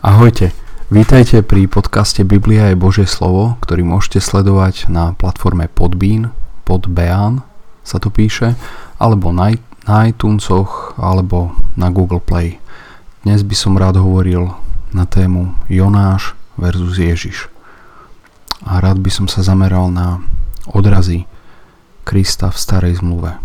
Ahojte, 0.00 0.56
vítajte 0.88 1.44
pri 1.44 1.68
podcaste 1.68 2.24
Biblia 2.24 2.72
je 2.72 2.80
Božie 2.80 3.04
slovo, 3.04 3.60
ktorý 3.60 3.84
môžete 3.84 4.24
sledovať 4.24 4.88
na 4.88 5.12
platforme 5.12 5.68
Podbean, 5.68 6.32
Podbean 6.64 7.44
sa 7.84 8.00
to 8.00 8.08
píše, 8.08 8.56
alebo 8.96 9.28
na, 9.28 9.52
na 9.84 10.08
iTunesoch, 10.08 10.96
alebo 10.96 11.52
na 11.76 11.92
Google 11.92 12.16
Play. 12.16 12.56
Dnes 13.28 13.44
by 13.44 13.52
som 13.52 13.76
rád 13.76 14.00
hovoril 14.00 14.48
na 14.96 15.04
tému 15.04 15.52
Jonáš 15.68 16.32
versus 16.56 16.96
Ježiš. 16.96 17.52
A 18.64 18.80
rád 18.80 19.04
by 19.04 19.12
som 19.12 19.28
sa 19.28 19.44
zameral 19.44 19.92
na 19.92 20.24
odrazy 20.64 21.28
Krista 22.08 22.48
v 22.48 22.56
starej 22.56 23.04
zmluve. 23.04 23.36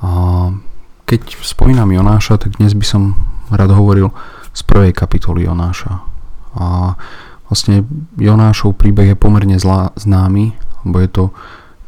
A 0.00 0.08
keď 1.04 1.44
spomínam 1.44 1.92
Jonáša, 1.92 2.40
tak 2.40 2.56
dnes 2.56 2.72
by 2.72 2.86
som 2.88 3.20
rád 3.52 3.76
hovoril 3.76 4.16
z 4.56 4.60
prvej 4.64 4.96
kapitoly 4.96 5.44
Jonáša. 5.44 6.00
A 6.56 6.96
vlastne 7.52 7.84
Jonášov 8.16 8.80
príbeh 8.80 9.12
je 9.12 9.16
pomerne 9.20 9.60
zlá, 9.60 9.92
známy, 10.00 10.56
lebo 10.88 10.96
je 11.04 11.10
to 11.12 11.24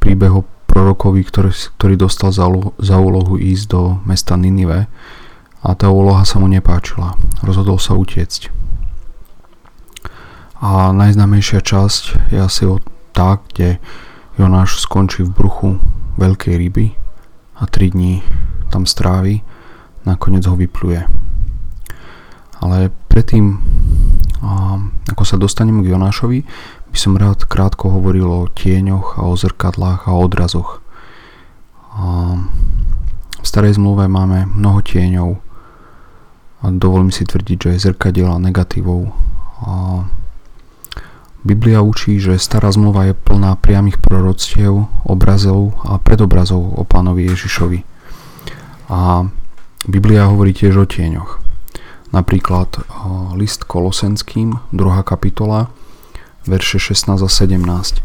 príbeh 0.04 0.44
o 0.44 0.46
prorokovi, 0.68 1.24
ktorý, 1.24 1.50
ktorý 1.80 1.94
dostal 1.96 2.28
za, 2.28 2.44
za 2.76 3.00
úlohu 3.00 3.40
ísť 3.40 3.64
do 3.72 3.96
mesta 4.04 4.36
Ninive 4.36 4.84
a 5.64 5.68
tá 5.72 5.88
úloha 5.88 6.22
sa 6.28 6.36
mu 6.38 6.46
nepáčila. 6.46 7.16
Rozhodol 7.40 7.80
sa 7.80 7.96
utiecť. 7.96 8.52
A 10.60 10.92
najznámejšia 10.92 11.64
časť 11.64 12.34
je 12.34 12.38
asi 12.38 12.68
o 12.68 12.82
tá, 13.16 13.40
kde 13.50 13.80
Jonáš 14.36 14.84
skončí 14.84 15.24
v 15.26 15.34
bruchu 15.34 15.68
veľkej 16.18 16.54
ryby 16.54 16.94
a 17.58 17.66
3 17.66 17.94
dní 17.94 18.22
tam 18.70 18.84
strávi, 18.84 19.42
nakoniec 20.04 20.44
ho 20.46 20.54
vypluje. 20.54 21.27
Ale 22.58 22.90
predtým, 23.06 23.58
ako 25.10 25.22
sa 25.22 25.38
dostaneme 25.38 25.86
k 25.86 25.94
Jonášovi, 25.94 26.42
by 26.88 26.98
som 26.98 27.20
rád 27.20 27.44
krátko 27.44 27.92
hovoril 27.92 28.26
o 28.26 28.50
tieňoch 28.50 29.20
a 29.20 29.28
o 29.28 29.36
zrkadlách 29.36 30.08
a 30.08 30.14
o 30.16 30.24
odrazoch. 30.24 30.82
V 33.38 33.46
starej 33.46 33.78
zmluve 33.78 34.10
máme 34.10 34.50
mnoho 34.50 34.82
tieňov 34.82 35.30
a 36.58 36.64
dovolím 36.74 37.14
si 37.14 37.22
tvrdiť, 37.22 37.58
že 37.58 37.70
je 37.74 37.84
zrkadiel 37.90 38.26
negatívov. 38.42 39.14
Biblia 41.46 41.78
učí, 41.86 42.18
že 42.18 42.34
stará 42.34 42.74
zmluva 42.74 43.06
je 43.06 43.14
plná 43.14 43.54
priamých 43.62 44.02
proroctiev, 44.02 44.90
obrazov 45.06 45.78
a 45.86 46.02
predobrazov 46.02 46.74
o 46.74 46.82
pánovi 46.82 47.30
Ježišovi. 47.30 47.80
A 48.90 49.22
Biblia 49.86 50.26
hovorí 50.26 50.50
tiež 50.50 50.74
o 50.82 50.84
tieňoch. 50.84 51.47
Napríklad 52.12 52.68
eh, 52.78 52.84
list 53.36 53.64
Kolosenským, 53.68 54.58
2. 54.72 55.02
kapitola, 55.04 55.68
verše 56.48 56.80
16 56.80 57.20
a 57.20 57.30
17. 57.30 58.04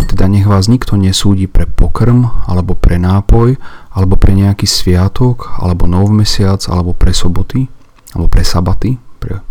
Teda 0.00 0.24
nech 0.28 0.48
vás 0.48 0.68
nikto 0.68 0.96
nesúdi 0.96 1.44
pre 1.44 1.68
pokrm, 1.68 2.28
alebo 2.48 2.72
pre 2.72 2.96
nápoj, 2.96 3.60
alebo 3.92 4.16
pre 4.16 4.32
nejaký 4.32 4.64
sviatok, 4.64 5.60
alebo 5.60 5.84
nov 5.84 6.08
mesiac, 6.08 6.60
alebo 6.72 6.96
pre 6.96 7.12
soboty, 7.12 7.68
alebo 8.16 8.28
pre 8.32 8.44
sabaty, 8.44 8.96
pre, 9.20 9.44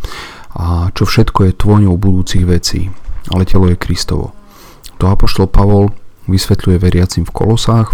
a 0.58 0.90
čo 0.98 1.06
všetko 1.06 1.50
je 1.50 1.60
tvojňou 1.60 1.96
budúcich 1.96 2.44
vecí, 2.50 2.90
ale 3.30 3.46
telo 3.46 3.70
je 3.70 3.78
Kristovo. 3.78 4.34
To 4.98 5.08
apoštol 5.08 5.48
Pavol 5.48 5.94
vysvetľuje 6.26 6.78
veriacim 6.82 7.24
v 7.24 7.36
Kolosách, 7.36 7.94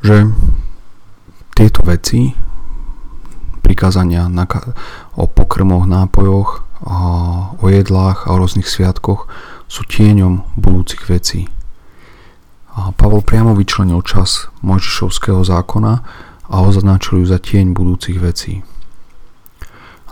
že 0.00 0.30
tieto 1.58 1.82
veci 1.82 2.34
prikázania 3.64 4.28
o 5.16 5.24
pokrmoch, 5.24 5.88
nápojoch, 5.88 6.68
o 7.58 7.66
jedlách 7.72 8.28
a 8.28 8.36
o 8.36 8.38
rôznych 8.44 8.68
sviatkoch 8.68 9.24
sú 9.64 9.82
tieňom 9.88 10.44
budúcich 10.60 11.08
vecí. 11.08 11.48
A 12.76 12.92
Pavol 12.92 13.24
priamo 13.24 13.56
vyčlenil 13.56 14.04
čas 14.04 14.52
Mojžišovského 14.60 15.40
zákona 15.40 16.04
a 16.50 16.56
označil 16.60 17.24
ju 17.24 17.26
za 17.32 17.40
tieň 17.40 17.72
budúcich 17.72 18.20
vecí. 18.20 18.60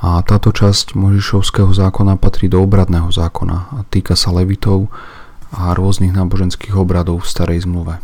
A 0.03 0.19
táto 0.25 0.51
časť 0.51 0.97
Mojžišovského 0.97 1.71
zákona 1.71 2.17
patrí 2.17 2.49
do 2.49 2.65
obradného 2.65 3.13
zákona 3.13 3.57
a 3.71 3.79
týka 3.87 4.17
sa 4.17 4.35
levitov 4.35 4.91
a 5.53 5.77
rôznych 5.77 6.17
náboženských 6.17 6.73
obradov 6.75 7.23
v 7.23 7.31
starej 7.31 7.69
zmluve. 7.69 8.01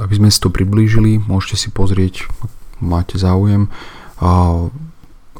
Aby 0.00 0.14
sme 0.16 0.32
si 0.32 0.40
to 0.40 0.48
priblížili, 0.48 1.20
môžete 1.20 1.56
si 1.56 1.68
pozrieť, 1.68 2.24
máte 2.80 3.20
záujem, 3.20 3.68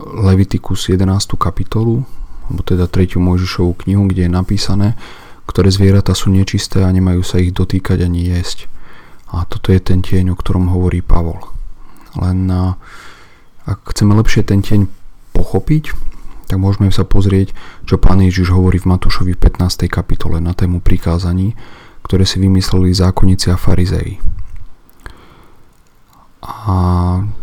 Levitikus 0.01 0.89
11. 0.89 1.37
kapitolu, 1.37 2.05
alebo 2.49 2.63
teda 2.65 2.89
3. 2.89 3.21
Mojžišovú 3.21 3.73
knihu, 3.85 4.09
kde 4.09 4.29
je 4.29 4.33
napísané, 4.33 4.89
ktoré 5.45 5.69
zvieratá 5.69 6.17
sú 6.17 6.33
nečisté 6.33 6.81
a 6.85 6.89
nemajú 6.89 7.21
sa 7.21 7.37
ich 7.41 7.53
dotýkať 7.53 8.09
ani 8.09 8.33
jesť. 8.33 8.69
A 9.31 9.45
toto 9.45 9.71
je 9.71 9.81
ten 9.81 10.01
tieň, 10.01 10.33
o 10.33 10.37
ktorom 10.37 10.73
hovorí 10.73 11.05
Pavol. 11.05 11.39
Len 12.17 12.49
ak 13.69 13.79
chceme 13.93 14.17
lepšie 14.17 14.43
ten 14.43 14.65
tieň 14.65 14.89
pochopiť, 15.37 15.95
tak 16.51 16.59
môžeme 16.59 16.91
sa 16.91 17.07
pozrieť, 17.07 17.55
čo 17.87 18.01
pán 18.01 18.19
Ježiš 18.25 18.51
hovorí 18.51 18.83
v 18.83 18.91
Matúšovi 18.91 19.39
15. 19.39 19.87
kapitole 19.87 20.43
na 20.43 20.51
tému 20.51 20.83
prikázaní, 20.83 21.55
ktoré 22.03 22.27
si 22.27 22.43
vymysleli 22.43 22.91
zákonníci 22.91 23.55
a 23.55 23.61
farizei 23.61 24.19
a 26.41 26.75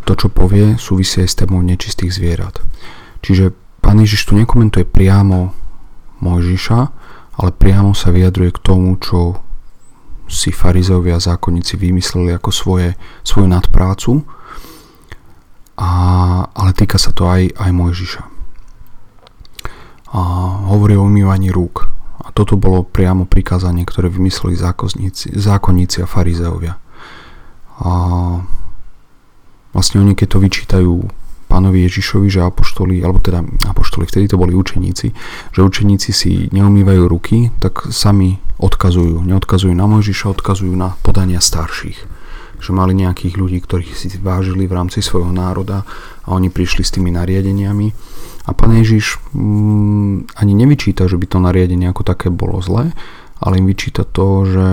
to, 0.09 0.13
čo 0.17 0.27
povie, 0.33 0.73
súvisí 0.81 1.21
aj 1.21 1.29
s 1.29 1.37
témou 1.37 1.61
nečistých 1.61 2.17
zvierat. 2.17 2.57
Čiže 3.21 3.53
pán 3.81 4.01
Ježiš 4.01 4.25
tu 4.25 4.33
nekomentuje 4.33 4.89
priamo 4.89 5.53
Mojžiša, 6.17 6.79
ale 7.37 7.49
priamo 7.53 7.93
sa 7.93 8.09
vyjadruje 8.09 8.57
k 8.57 8.63
tomu, 8.65 8.97
čo 8.97 9.37
si 10.27 10.49
farizovia 10.49 11.21
a 11.21 11.23
zákonníci 11.23 11.77
vymysleli 11.77 12.33
ako 12.35 12.49
svoje, 12.51 12.97
svoju 13.21 13.47
nadprácu, 13.47 14.25
a, 15.77 15.89
ale 16.57 16.71
týka 16.73 16.97
sa 16.97 17.13
to 17.13 17.29
aj, 17.29 17.53
aj 17.53 17.71
Mojžiša. 17.71 18.23
A 20.09 20.19
hovorí 20.73 20.97
o 20.97 21.05
umývaní 21.05 21.53
rúk. 21.53 21.85
A 22.17 22.33
toto 22.33 22.57
bolo 22.57 22.81
priamo 22.81 23.29
prikázanie, 23.29 23.85
ktoré 23.85 24.09
vymysleli 24.09 24.57
zákonníci 25.37 25.97
a 26.01 26.09
farizeovia. 26.09 26.81
A 27.77 27.91
vlastne 29.77 30.01
oni 30.01 30.17
keď 30.17 30.27
to 30.33 30.39
vyčítajú 30.41 30.93
pánovi 31.47 31.85
Ježišovi, 31.85 32.27
že 32.27 32.43
apoštoli, 32.43 32.99
alebo 33.05 33.21
teda 33.21 33.45
apoštoli, 33.69 34.09
vtedy 34.09 34.27
to 34.27 34.41
boli 34.41 34.57
učeníci, 34.57 35.07
že 35.53 35.59
učeníci 35.61 36.09
si 36.11 36.31
neumývajú 36.51 37.03
ruky, 37.07 37.53
tak 37.61 37.87
sami 37.93 38.41
odkazujú. 38.57 39.23
Neodkazujú 39.23 39.71
na 39.71 39.85
Mojžiša, 39.87 40.33
odkazujú 40.33 40.73
na 40.75 40.97
podania 41.05 41.39
starších. 41.39 42.17
Že 42.57 42.69
mali 42.73 42.97
nejakých 42.97 43.37
ľudí, 43.37 43.61
ktorých 43.61 43.93
si 43.93 44.09
vážili 44.17 44.65
v 44.65 44.75
rámci 44.75 44.99
svojho 44.99 45.29
národa 45.29 45.85
a 46.25 46.33
oni 46.33 46.49
prišli 46.49 46.83
s 46.83 46.91
tými 46.97 47.13
nariadeniami. 47.13 47.87
A 48.47 48.51
pán 48.51 48.75
Ježiš 48.75 49.21
mm, 49.31 50.35
ani 50.35 50.53
nevyčíta, 50.57 51.05
že 51.05 51.21
by 51.21 51.25
to 51.29 51.37
nariadenie 51.37 51.85
ako 51.87 52.01
také 52.01 52.33
bolo 52.33 52.59
zlé, 52.59 52.91
ale 53.37 53.61
im 53.61 53.69
vyčíta 53.69 54.03
to, 54.03 54.43
že 54.49 54.65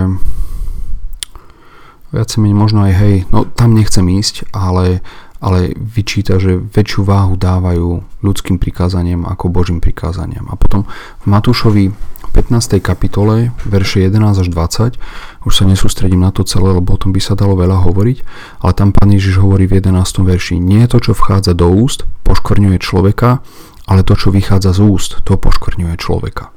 viac 2.15 2.31
menej 2.39 2.55
možno 2.55 2.87
aj 2.87 2.93
hej, 2.95 3.17
no 3.35 3.43
tam 3.43 3.75
nechcem 3.75 4.07
ísť, 4.07 4.55
ale, 4.55 5.03
ale 5.43 5.75
vyčíta, 5.75 6.39
že 6.39 6.63
väčšiu 6.63 7.03
váhu 7.03 7.35
dávajú 7.35 8.07
ľudským 8.23 8.63
prikázaniam 8.63 9.27
ako 9.27 9.51
Božím 9.51 9.83
prikázaniam. 9.83 10.47
A 10.47 10.55
potom 10.55 10.87
v 11.23 11.27
Matúšovi 11.27 11.91
15. 12.35 12.83
kapitole, 12.83 13.55
verše 13.63 14.07
11 14.07 14.43
až 14.43 14.49
20, 14.51 15.47
už 15.47 15.53
sa 15.55 15.65
nesústredím 15.67 16.23
na 16.23 16.35
to 16.35 16.43
celé, 16.43 16.75
lebo 16.75 16.95
o 16.95 16.99
tom 16.99 17.15
by 17.15 17.23
sa 17.23 17.39
dalo 17.39 17.55
veľa 17.55 17.83
hovoriť, 17.87 18.19
ale 18.63 18.73
tam 18.75 18.91
pán 18.91 19.11
Ježiš 19.11 19.39
hovorí 19.43 19.71
v 19.71 19.79
11. 19.83 20.23
verši, 20.23 20.59
nie 20.59 20.83
je 20.87 20.91
to, 20.95 20.99
čo 21.10 21.13
vchádza 21.15 21.55
do 21.55 21.71
úst, 21.71 22.07
poškvrňuje 22.27 22.78
človeka, 22.83 23.39
ale 23.87 24.03
to, 24.03 24.19
čo 24.19 24.34
vychádza 24.34 24.75
z 24.75 24.81
úst, 24.83 25.10
to 25.22 25.39
poškvrňuje 25.39 25.95
človeka. 25.99 26.53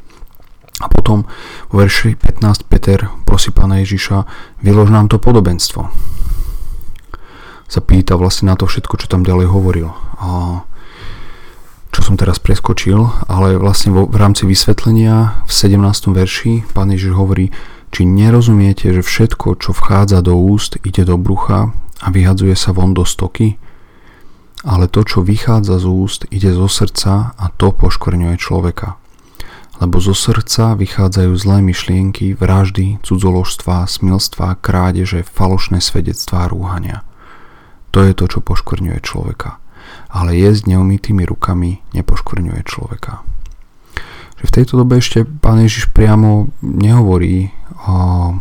A 0.77 0.85
potom 0.85 1.25
vo 1.73 1.81
verši 1.81 2.13
15 2.13 2.69
Peter 2.69 3.09
prosí 3.25 3.49
pána 3.49 3.81
Ježiša, 3.81 4.29
vylož 4.61 4.93
nám 4.93 5.09
to 5.09 5.17
podobenstvo. 5.17 5.89
Sa 7.67 7.81
pýta 7.81 8.13
vlastne 8.13 8.53
na 8.53 8.55
to 8.55 8.69
všetko, 8.69 9.01
čo 9.01 9.09
tam 9.09 9.25
ďalej 9.25 9.49
hovoril. 9.49 9.89
A 10.21 10.61
čo 11.89 12.05
som 12.05 12.13
teraz 12.13 12.37
preskočil, 12.37 13.09
ale 13.25 13.57
vlastne 13.57 13.89
v 13.89 14.13
rámci 14.13 14.45
vysvetlenia 14.45 15.41
v 15.49 15.51
17. 15.51 16.13
verši 16.13 16.69
pán 16.69 16.93
Ježiš 16.93 17.17
hovorí, 17.17 17.49
či 17.89 18.05
nerozumiete, 18.05 18.93
že 18.93 19.01
všetko, 19.01 19.57
čo 19.57 19.73
vchádza 19.73 20.21
do 20.21 20.37
úst, 20.37 20.77
ide 20.85 21.09
do 21.09 21.17
brucha 21.17 21.73
a 22.05 22.07
vyhadzuje 22.13 22.53
sa 22.53 22.69
von 22.69 22.93
do 22.93 23.01
stoky, 23.01 23.57
ale 24.61 24.85
to, 24.85 25.01
čo 25.01 25.25
vychádza 25.25 25.81
z 25.81 25.85
úst, 25.89 26.21
ide 26.29 26.53
zo 26.53 26.69
srdca 26.69 27.33
a 27.33 27.45
to 27.57 27.73
poškvrňuje 27.73 28.37
človeka 28.37 29.01
lebo 29.77 30.01
zo 30.01 30.17
srdca 30.17 30.73
vychádzajú 30.73 31.33
zlé 31.37 31.61
myšlienky, 31.61 32.33
vraždy, 32.33 32.97
cudzoložstva, 33.05 33.85
smilstva, 33.85 34.57
krádeže, 34.57 35.21
falošné 35.21 35.81
svedectvá 35.81 36.45
a 36.45 36.51
rúhania. 36.51 36.97
To 37.93 38.01
je 38.01 38.13
to, 38.17 38.25
čo 38.25 38.39
poškvrňuje 38.41 38.99
človeka. 39.05 39.61
Ale 40.09 40.33
jesť 40.33 40.73
neumýtými 40.73 41.23
rukami 41.23 41.85
nepoškvrňuje 41.93 42.61
človeka. 42.65 43.21
Že 44.41 44.43
v 44.45 44.55
tejto 44.55 44.73
dobe 44.81 45.01
ešte 45.01 45.25
pán 45.25 45.61
Ježiš 45.61 45.89
priamo 45.93 46.49
nehovorí 46.61 47.53
o, 47.85 48.37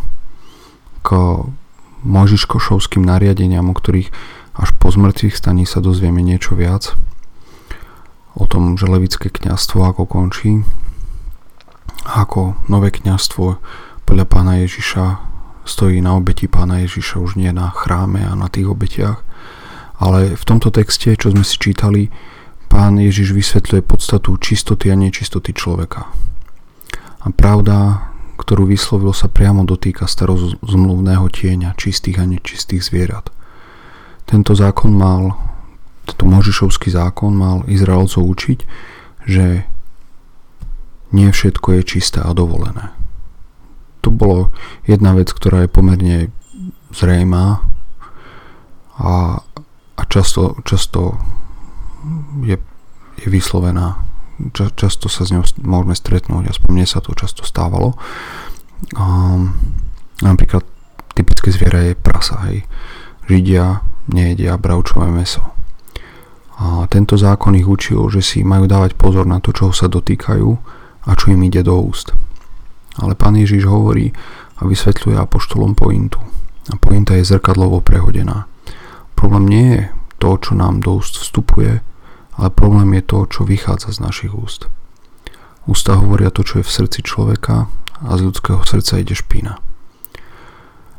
k 1.04 1.08
Možiškošovským 2.04 3.04
nariadeniam, 3.04 3.68
o 3.68 3.74
ktorých 3.76 4.12
až 4.56 4.72
po 4.80 4.88
zmrtvých 4.88 5.36
staní 5.36 5.68
sa 5.68 5.84
dozvieme 5.84 6.24
niečo 6.24 6.56
viac 6.56 6.96
o 8.36 8.44
tom, 8.44 8.76
že 8.76 8.88
levické 8.88 9.32
kňazstvo 9.32 9.84
ako 9.84 10.04
končí, 10.04 10.60
ako 12.06 12.54
nové 12.70 12.94
kňazstvo 12.94 13.58
podľa 14.06 14.26
pána 14.30 14.62
Ježiša 14.62 15.26
stojí 15.66 15.98
na 15.98 16.14
obeti 16.14 16.46
pána 16.46 16.78
Ježiša, 16.86 17.18
už 17.18 17.36
nie 17.36 17.50
na 17.50 17.74
chráme 17.74 18.22
a 18.22 18.38
na 18.38 18.46
tých 18.46 18.70
obetiach. 18.70 19.20
Ale 19.98 20.38
v 20.38 20.44
tomto 20.46 20.70
texte, 20.70 21.10
čo 21.18 21.34
sme 21.34 21.42
si 21.42 21.58
čítali, 21.58 22.08
pán 22.70 22.96
Ježiš 23.02 23.34
vysvetľuje 23.34 23.82
podstatu 23.82 24.38
čistoty 24.38 24.94
a 24.94 24.96
nečistoty 24.96 25.50
človeka. 25.50 26.06
A 27.26 27.26
pravda, 27.34 28.06
ktorú 28.38 28.70
vyslovil, 28.70 29.10
sa 29.10 29.26
priamo 29.26 29.66
dotýka 29.66 30.06
starozmluvného 30.06 31.26
tieňa 31.26 31.74
čistých 31.74 32.22
a 32.22 32.24
nečistých 32.28 32.86
zvierat. 32.86 33.34
Tento 34.22 34.54
zákon 34.54 34.94
mal, 34.94 35.34
tento 36.06 36.24
Možišovský 36.30 36.94
zákon 36.94 37.34
mal 37.34 37.66
Izraelcov 37.66 38.22
učiť, 38.22 38.58
že 39.26 39.66
nie 41.14 41.30
všetko 41.30 41.80
je 41.80 41.82
čisté 41.84 42.18
a 42.22 42.34
dovolené 42.34 42.96
to 44.06 44.14
bolo 44.14 44.54
jedna 44.86 45.18
vec, 45.18 45.34
ktorá 45.34 45.66
je 45.66 45.74
pomerne 45.74 46.18
zrejmá 46.94 47.58
a, 49.02 49.42
a 49.98 50.02
často, 50.06 50.54
často 50.62 51.18
je, 52.46 52.54
je 53.18 53.26
vyslovená. 53.26 53.98
Ča, 54.54 54.70
často 54.78 55.10
sa 55.10 55.26
s 55.26 55.34
ňou 55.34 55.42
môžeme 55.66 55.98
stretnúť, 55.98 56.54
aspoň 56.54 56.70
mne 56.70 56.86
sa 56.86 57.02
to 57.02 57.18
často 57.18 57.42
stávalo. 57.42 57.98
Um, 58.94 59.58
napríklad 60.22 60.62
typické 61.18 61.50
zviera 61.50 61.82
je 61.82 61.98
prasa, 61.98 62.46
hej. 62.46 62.62
Židia 63.26 63.82
nejedia 64.06 64.54
bravčové 64.54 65.10
meso. 65.10 65.42
A 66.62 66.86
tento 66.86 67.18
zákon 67.18 67.58
ich 67.58 67.66
učil, 67.66 68.06
že 68.06 68.22
si 68.22 68.46
majú 68.46 68.70
dávať 68.70 68.94
pozor 68.94 69.26
na 69.26 69.42
to, 69.42 69.50
čoho 69.50 69.74
sa 69.74 69.90
dotýkajú 69.90 70.75
a 71.06 71.14
čo 71.14 71.32
im 71.32 71.42
ide 71.46 71.62
do 71.62 71.78
úst. 71.78 72.12
Ale 72.98 73.14
pán 73.14 73.38
Ježiš 73.38 73.64
hovorí 73.70 74.10
a 74.58 74.66
vysvetľuje 74.66 75.16
apoštolom 75.16 75.78
pointu. 75.78 76.18
A 76.72 76.74
pointa 76.76 77.14
je 77.14 77.24
zrkadlovo 77.24 77.78
prehodená. 77.78 78.50
Problém 79.14 79.46
nie 79.46 79.66
je 79.70 79.82
to, 80.18 80.34
čo 80.36 80.52
nám 80.58 80.82
do 80.82 80.98
úst 80.98 81.16
vstupuje, 81.22 81.80
ale 82.36 82.48
problém 82.50 82.90
je 82.98 83.02
to, 83.06 83.18
čo 83.30 83.40
vychádza 83.46 83.94
z 83.94 83.98
našich 84.02 84.32
úst. 84.34 84.66
Ústa 85.70 85.96
hovoria 85.96 86.34
to, 86.34 86.42
čo 86.42 86.60
je 86.60 86.66
v 86.66 86.74
srdci 86.74 87.00
človeka 87.06 87.70
a 88.02 88.10
z 88.18 88.20
ľudského 88.26 88.60
srdca 88.66 88.98
ide 89.00 89.14
špína. 89.14 89.62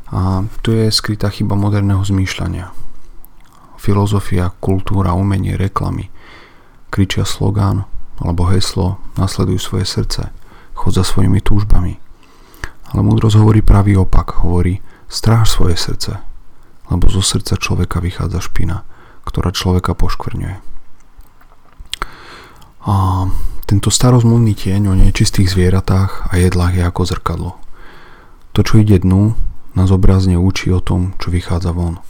A 0.08 0.48
tu 0.64 0.72
je 0.72 0.88
skrytá 0.88 1.28
chyba 1.28 1.52
moderného 1.52 2.00
zmýšľania. 2.00 2.72
Filozofia, 3.76 4.50
kultúra, 4.56 5.12
umenie, 5.12 5.54
reklamy 5.54 6.08
kričia 6.88 7.24
slogán 7.28 7.84
alebo 8.22 8.50
heslo 8.50 8.98
nasledujú 9.14 9.58
svoje 9.58 9.86
srdce– 9.86 10.22
chod 10.78 10.94
za 10.94 11.02
svojimi 11.02 11.42
túžbami. 11.42 11.98
Ale 12.94 13.02
múdrosť 13.02 13.42
hovorí 13.42 13.60
pravý 13.60 13.98
opak, 13.98 14.46
hovorí 14.46 14.78
stráž 15.10 15.50
svoje 15.50 15.74
srdce, 15.74 16.22
lebo 16.88 17.10
zo 17.10 17.20
srdca 17.20 17.58
človeka 17.58 17.98
vychádza 17.98 18.38
špina, 18.38 18.86
ktorá 19.26 19.50
človeka 19.50 19.98
poškvrňuje. 19.98 20.56
A 22.88 22.94
tento 23.68 23.92
starozmluvný 23.92 24.56
tieň 24.56 24.88
o 24.88 24.94
nečistých 24.96 25.52
zvieratách 25.52 26.32
a 26.32 26.40
jedlách 26.40 26.80
je 26.80 26.82
ako 26.86 27.02
zrkadlo. 27.04 27.52
To, 28.56 28.64
čo 28.64 28.80
ide 28.80 29.02
dnu, 29.02 29.36
nás 29.76 29.92
obrazne 29.92 30.40
učí 30.40 30.72
o 30.72 30.80
tom, 30.80 31.12
čo 31.20 31.28
vychádza 31.28 31.76
von. 31.76 32.00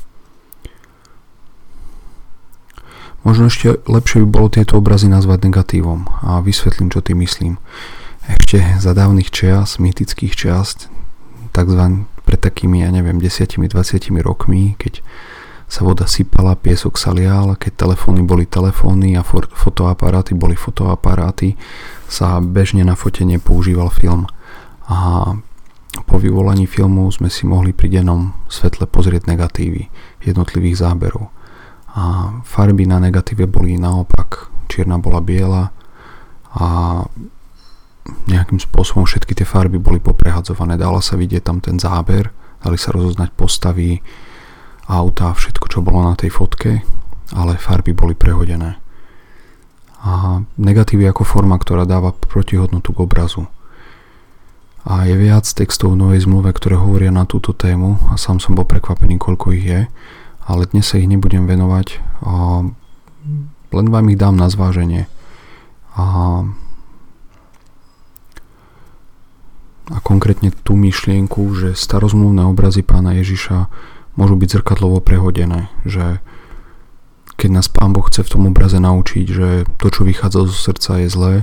Možno 3.26 3.50
ešte 3.50 3.82
lepšie 3.86 4.22
by 4.24 4.28
bolo 4.30 4.48
tieto 4.48 4.78
obrazy 4.78 5.10
nazvať 5.10 5.50
negatívom 5.50 6.06
a 6.22 6.38
vysvetlím, 6.38 6.88
čo 6.88 7.02
tým 7.02 7.22
myslím 7.22 7.58
ešte 8.28 8.60
za 8.76 8.92
dávnych 8.92 9.32
čias, 9.32 9.80
mýtických 9.80 10.36
čias, 10.36 10.92
takzvaný 11.56 12.04
pred 12.28 12.36
takými, 12.36 12.84
ja 12.84 12.92
neviem, 12.92 13.16
10-20 13.16 13.72
rokmi, 14.20 14.76
keď 14.76 15.00
sa 15.68 15.84
voda 15.84 16.04
sypala, 16.04 16.56
piesok 16.56 17.00
sa 17.00 17.12
lial, 17.12 17.56
keď 17.56 17.88
telefóny 17.88 18.24
boli 18.24 18.44
telefóny 18.44 19.16
a 19.16 19.24
fotoaparáty 19.24 20.36
boli 20.36 20.56
fotoaparáty, 20.56 21.56
sa 22.08 22.40
bežne 22.40 22.84
na 22.84 22.96
fotenie 22.96 23.40
používal 23.40 23.88
film. 23.92 24.28
A 24.88 25.32
po 26.04 26.16
vyvolaní 26.16 26.68
filmu 26.68 27.08
sme 27.12 27.32
si 27.32 27.48
mohli 27.48 27.72
pri 27.72 28.00
dennom 28.00 28.32
svetle 28.48 28.88
pozrieť 28.88 29.28
negatívy 29.28 29.88
jednotlivých 30.24 30.84
záberov. 30.84 31.32
A 31.98 32.02
farby 32.46 32.86
na 32.86 33.02
negatíve 33.02 33.50
boli 33.50 33.74
naopak, 33.74 34.54
čierna 34.70 35.02
bola 35.02 35.18
biela 35.18 35.74
a 36.54 36.66
nejakým 38.30 38.62
spôsobom 38.62 39.02
všetky 39.02 39.34
tie 39.34 39.42
farby 39.42 39.82
boli 39.82 39.98
poprehadzované, 39.98 40.78
dala 40.78 41.02
sa 41.02 41.18
vidieť 41.18 41.42
tam 41.42 41.58
ten 41.58 41.76
záber, 41.76 42.30
dali 42.62 42.78
sa 42.78 42.94
rozoznať 42.94 43.34
postavy, 43.34 43.98
auta, 44.88 45.34
všetko, 45.34 45.66
čo 45.68 45.84
bolo 45.84 46.06
na 46.06 46.14
tej 46.14 46.30
fotke, 46.32 46.86
ale 47.34 47.60
farby 47.60 47.92
boli 47.92 48.14
prehodené. 48.14 48.80
A 49.98 50.40
negatívy 50.56 51.10
ako 51.10 51.26
forma, 51.26 51.58
ktorá 51.58 51.82
dáva 51.82 52.14
protihodnotu 52.14 52.94
k 52.94 53.02
obrazu. 53.02 53.50
A 54.88 55.04
je 55.04 55.18
viac 55.18 55.44
textov 55.44 55.92
v 55.92 56.00
Novej 56.00 56.24
zmluve, 56.24 56.54
ktoré 56.54 56.78
hovoria 56.78 57.12
na 57.12 57.28
túto 57.28 57.52
tému 57.52 58.00
a 58.08 58.16
sám 58.16 58.40
som 58.40 58.56
bol 58.56 58.64
prekvapený, 58.64 59.20
koľko 59.20 59.52
ich 59.52 59.66
je, 59.66 59.80
ale 60.48 60.64
dnes 60.72 60.88
sa 60.88 60.96
ich 60.96 61.04
nebudem 61.04 61.44
venovať, 61.44 62.00
a 62.24 62.64
len 63.68 63.86
vám 63.92 64.08
ich 64.08 64.16
dám 64.16 64.40
na 64.40 64.48
zváženie. 64.48 65.04
A 65.92 66.04
a 69.88 70.04
konkrétne 70.04 70.52
tú 70.52 70.76
myšlienku, 70.76 71.48
že 71.56 71.72
starozmluvné 71.72 72.44
obrazy 72.44 72.84
pána 72.84 73.16
Ježiša 73.16 73.72
môžu 74.20 74.36
byť 74.36 74.60
zrkadlovo 74.60 75.00
prehodené, 75.00 75.72
že 75.88 76.20
keď 77.40 77.50
nás 77.56 77.72
pán 77.72 77.96
Boh 77.96 78.04
chce 78.04 78.26
v 78.26 78.32
tom 78.36 78.44
obraze 78.50 78.76
naučiť, 78.76 79.26
že 79.30 79.48
to, 79.80 79.88
čo 79.88 80.04
vychádza 80.04 80.44
zo 80.44 80.56
srdca 80.56 80.92
je 81.00 81.08
zlé, 81.08 81.34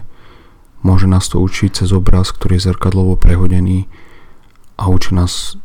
môže 0.86 1.10
nás 1.10 1.26
to 1.26 1.42
učiť 1.42 1.82
cez 1.82 1.90
obraz, 1.90 2.30
ktorý 2.36 2.62
je 2.62 2.70
zrkadlovo 2.70 3.18
prehodený 3.18 3.90
a 4.78 4.92
učí 4.92 5.16
nás 5.18 5.58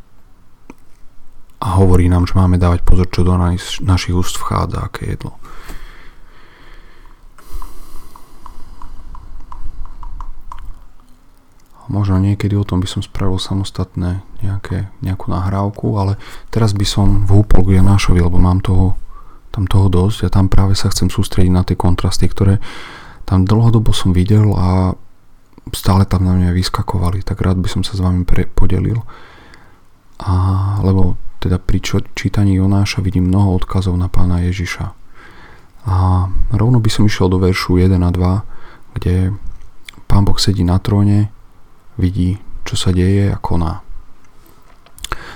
a 1.60 1.76
hovorí 1.76 2.08
nám, 2.08 2.24
že 2.24 2.40
máme 2.40 2.56
dávať 2.56 2.80
pozor, 2.88 3.06
čo 3.12 3.20
do 3.20 3.36
našich 3.84 4.16
úst 4.16 4.40
vchádza, 4.40 4.80
aké 4.80 5.12
jedlo. 5.12 5.36
Možno 11.90 12.22
niekedy 12.22 12.54
o 12.54 12.62
tom 12.62 12.80
by 12.80 12.88
som 12.88 13.02
spravil 13.02 13.36
samostatné 13.42 14.22
nejaké, 14.40 14.88
nejakú 15.02 15.26
nahrávku, 15.26 15.98
ale 15.98 16.16
teraz 16.48 16.70
by 16.70 16.86
som 16.86 17.26
vhúpol 17.26 17.66
k 17.66 17.82
Janášovi, 17.82 18.22
lebo 18.22 18.38
mám 18.38 18.62
toho, 18.62 18.94
tam 19.50 19.66
toho 19.66 19.90
dosť 19.90 20.30
a 20.30 20.32
tam 20.32 20.46
práve 20.46 20.78
sa 20.78 20.88
chcem 20.88 21.10
sústrediť 21.10 21.50
na 21.50 21.66
tie 21.66 21.74
kontrasty, 21.74 22.30
ktoré 22.30 22.62
tam 23.26 23.42
dlhodobo 23.42 23.90
som 23.90 24.14
videl 24.14 24.54
a 24.54 24.94
stále 25.74 26.06
tam 26.06 26.24
na 26.24 26.32
mňa 26.38 26.54
vyskakovali, 26.54 27.26
tak 27.26 27.42
rád 27.42 27.58
by 27.58 27.68
som 27.68 27.82
sa 27.82 27.98
s 27.98 28.00
vami 28.00 28.22
pre, 28.22 28.46
podelil. 28.46 29.02
A, 30.22 30.32
lebo 30.86 31.18
teda 31.40 31.56
pri 31.56 31.80
čítaní 32.12 32.60
Jonáša 32.60 33.00
vidím 33.00 33.32
mnoho 33.32 33.56
odkazov 33.56 33.96
na 33.96 34.12
pána 34.12 34.44
Ježiša. 34.44 34.92
A 35.88 36.28
rovno 36.52 36.76
by 36.76 36.90
som 36.92 37.08
išiel 37.08 37.32
do 37.32 37.40
veršu 37.40 37.80
1 37.80 37.96
a 37.96 38.10
2, 38.12 38.94
kde 39.00 39.32
pán 40.04 40.28
Boh 40.28 40.36
sedí 40.36 40.60
na 40.60 40.76
tróne 40.76 41.32
vidí, 41.96 42.36
čo 42.68 42.76
sa 42.76 42.92
deje 42.92 43.32
a 43.32 43.40
koná. 43.40 43.80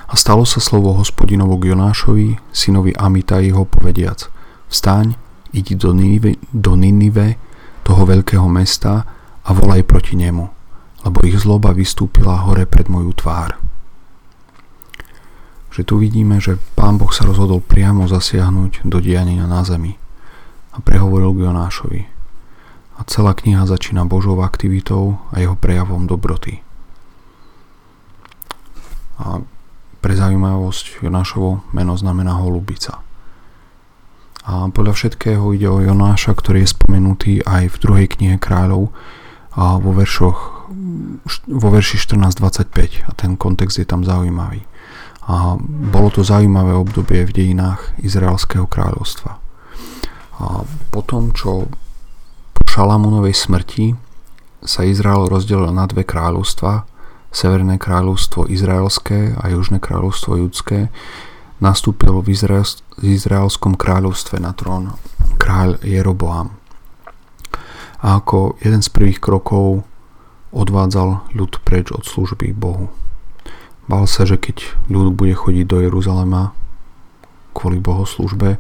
A 0.05 0.15
stalo 0.21 0.45
sa 0.45 0.61
slovo 0.61 0.93
hospodinovo 0.93 1.57
k 1.57 1.73
Jonášovi, 1.73 2.37
synovi 2.53 2.93
Amitajho, 2.93 3.65
povediac 3.65 4.29
Vstaň, 4.69 5.17
idi 5.57 5.73
do 5.73 5.97
Ninive, 5.97 6.37
do 6.53 6.77
Ninive, 6.77 7.41
toho 7.81 8.05
veľkého 8.05 8.45
mesta 8.53 9.09
a 9.45 9.51
volaj 9.57 9.89
proti 9.89 10.21
nemu, 10.21 10.45
lebo 11.09 11.17
ich 11.25 11.41
zloba 11.41 11.73
vystúpila 11.73 12.45
hore 12.45 12.69
pred 12.69 12.93
moju 12.93 13.17
tvár. 13.17 13.64
Že 15.75 15.83
tu 15.83 15.95
vidíme, 15.99 16.39
že 16.39 16.57
pán 16.79 16.97
Boh 17.03 17.11
sa 17.11 17.27
rozhodol 17.27 17.59
priamo 17.59 18.07
zasiahnuť 18.07 18.87
do 18.87 19.03
diania 19.03 19.51
na 19.51 19.67
zemi 19.67 19.99
a 20.71 20.79
prehovoril 20.79 21.35
k 21.35 21.51
Jonášovi– 21.51 22.03
a 22.95 23.01
celá 23.05 23.35
kniha 23.35 23.67
začína 23.67 24.07
Božou 24.07 24.39
aktivitou 24.43 25.19
a 25.35 25.43
jeho 25.43 25.59
prejavom 25.59 26.07
dobroty. 26.07 26.63
A 29.19 29.43
pre 29.99 30.15
zaujímavosť 30.15 31.03
Jonášovo 31.03 31.67
meno 31.75 31.95
znamená 31.99 32.39
holubica. 32.39 33.03
A 34.45 34.69
podľa 34.69 34.93
všetkého 34.95 35.43
ide 35.57 35.67
o 35.67 35.81
Jonáša, 35.81 36.37
ktorý 36.37 36.63
je 36.63 36.75
spomenutý 36.77 37.33
aj 37.49 37.73
v 37.73 37.81
druhej 37.81 38.07
knihe 38.13 38.37
kráľov 38.37 38.93
a 39.57 39.81
vo, 39.81 39.97
veršoch, 39.97 40.69
vo 41.49 41.69
verši 41.73 41.97
14.25 41.97 43.09
a 43.09 43.11
ten 43.17 43.41
kontext 43.41 43.81
je 43.81 43.87
tam 43.89 44.05
zaujímavý. 44.05 44.69
A 45.25 45.57
bolo 45.65 46.13
to 46.13 46.21
zaujímavé 46.21 46.77
obdobie 46.77 47.25
v 47.25 47.33
dejinách 47.33 47.97
Izraelského 48.05 48.69
kráľovstva. 48.69 49.41
A 50.41 50.67
potom, 50.93 51.33
čo 51.33 51.71
po 52.53 52.63
Šalamúnovej 52.69 53.33
smrti 53.33 53.97
sa 54.65 54.85
Izrael 54.85 55.29
rozdelil 55.29 55.73
na 55.73 55.89
dve 55.89 56.05
kráľovstva, 56.05 56.85
Severné 57.35 57.83
kráľovstvo 57.83 58.47
Izraelské 58.47 59.35
a 59.35 59.51
Južné 59.51 59.83
kráľovstvo 59.83 60.39
Judské, 60.39 60.95
nastúpil 61.59 62.23
v 62.23 62.31
Izrael, 62.31 62.63
Izraelskom 63.03 63.75
kráľovstve 63.75 64.39
na 64.39 64.55
trón 64.55 64.95
kráľ 65.35 65.83
Jeroboam. 65.83 66.55
A 68.07 68.23
ako 68.23 68.55
jeden 68.63 68.87
z 68.87 68.89
prvých 68.93 69.19
krokov 69.19 69.83
odvádzal 70.55 71.35
ľud 71.35 71.59
preč 71.67 71.91
od 71.91 72.07
služby 72.07 72.55
Bohu. 72.55 72.95
Bál 73.85 74.09
sa, 74.09 74.25
že 74.25 74.41
keď 74.41 74.89
ľud 74.89 75.13
bude 75.13 75.37
chodiť 75.37 75.65
do 75.69 75.85
Jeruzalema 75.85 76.57
kvôli 77.53 77.77
bohoslužbe, 77.77 78.57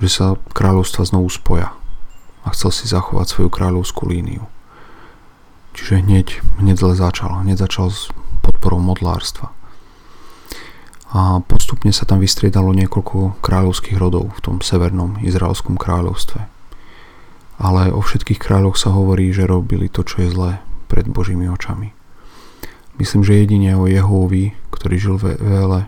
že 0.00 0.08
sa 0.08 0.40
kráľovstva 0.56 1.04
znovu 1.04 1.28
spoja 1.28 1.76
a 2.46 2.52
chcel 2.56 2.70
si 2.72 2.88
zachovať 2.88 3.26
svoju 3.26 3.48
kráľovskú 3.52 4.08
líniu. 4.08 4.48
Čiže 5.76 6.00
hneď, 6.00 6.26
hneď 6.56 6.76
zle 6.80 6.94
začal. 6.96 7.44
Hneď 7.44 7.68
začal 7.68 7.92
s 7.92 8.08
podporou 8.40 8.80
modlárstva. 8.80 9.52
A 11.12 11.44
postupne 11.44 11.92
sa 11.92 12.08
tam 12.08 12.24
vystriedalo 12.24 12.72
niekoľko 12.72 13.44
kráľovských 13.44 14.00
rodov 14.00 14.32
v 14.36 14.40
tom 14.40 14.56
severnom 14.64 15.20
izraelskom 15.20 15.76
kráľovstve. 15.76 16.48
Ale 17.60 17.92
o 17.92 18.00
všetkých 18.00 18.40
kráľoch 18.40 18.80
sa 18.80 18.92
hovorí, 18.92 19.32
že 19.36 19.48
robili 19.48 19.92
to, 19.92 20.00
čo 20.00 20.24
je 20.24 20.32
zlé 20.32 20.52
pred 20.88 21.04
Božími 21.08 21.48
očami. 21.52 21.92
Myslím, 22.96 23.22
že 23.24 23.36
jedine 23.36 23.76
o 23.76 23.84
Jehovi, 23.84 24.56
ktorý 24.72 24.96
žil 24.96 25.16
ve 25.20 25.36
vele, 25.36 25.84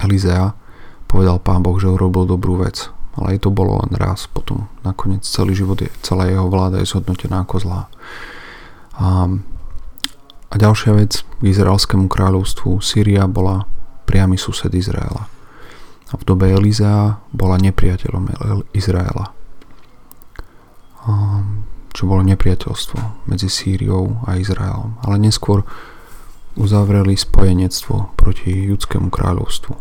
Elizea, 0.00 0.56
povedal 1.04 1.38
pán 1.38 1.60
Boh, 1.60 1.76
že 1.76 1.92
urobil 1.92 2.24
dobrú 2.24 2.56
vec. 2.56 2.88
Ale 3.12 3.36
aj 3.36 3.44
to 3.44 3.52
bolo 3.52 3.76
len 3.84 3.92
raz, 4.00 4.24
potom 4.24 4.72
nakoniec 4.80 5.20
celý 5.28 5.52
život 5.52 5.76
je, 5.76 5.92
celá 6.00 6.24
jeho 6.32 6.48
vláda 6.48 6.80
je 6.80 6.88
zhodnotená 6.88 7.44
ako 7.44 7.60
zlá. 7.60 7.82
A, 8.96 9.28
a 10.48 10.54
ďalšia 10.56 10.96
vec, 10.96 11.20
k 11.20 11.42
izraelskému 11.44 12.08
kráľovstvu 12.08 12.80
Sýria 12.80 13.28
bola 13.28 13.68
priamy 14.08 14.40
sused 14.40 14.72
Izraela. 14.72 15.28
A 16.08 16.16
v 16.16 16.24
dobe 16.24 16.48
Elizea 16.48 17.20
bola 17.36 17.60
nepriateľom 17.60 18.32
Izraela. 18.72 19.36
A, 21.04 21.12
čo 21.92 22.08
bolo 22.08 22.24
nepriateľstvo 22.24 23.28
medzi 23.28 23.52
Sýriou 23.52 24.24
a 24.24 24.40
Izraelom. 24.40 24.96
Ale 25.04 25.20
neskôr 25.20 25.68
uzavreli 26.56 27.16
spojenectvo 27.16 28.16
proti 28.16 28.52
judskému 28.68 29.08
kráľovstvu. 29.08 29.72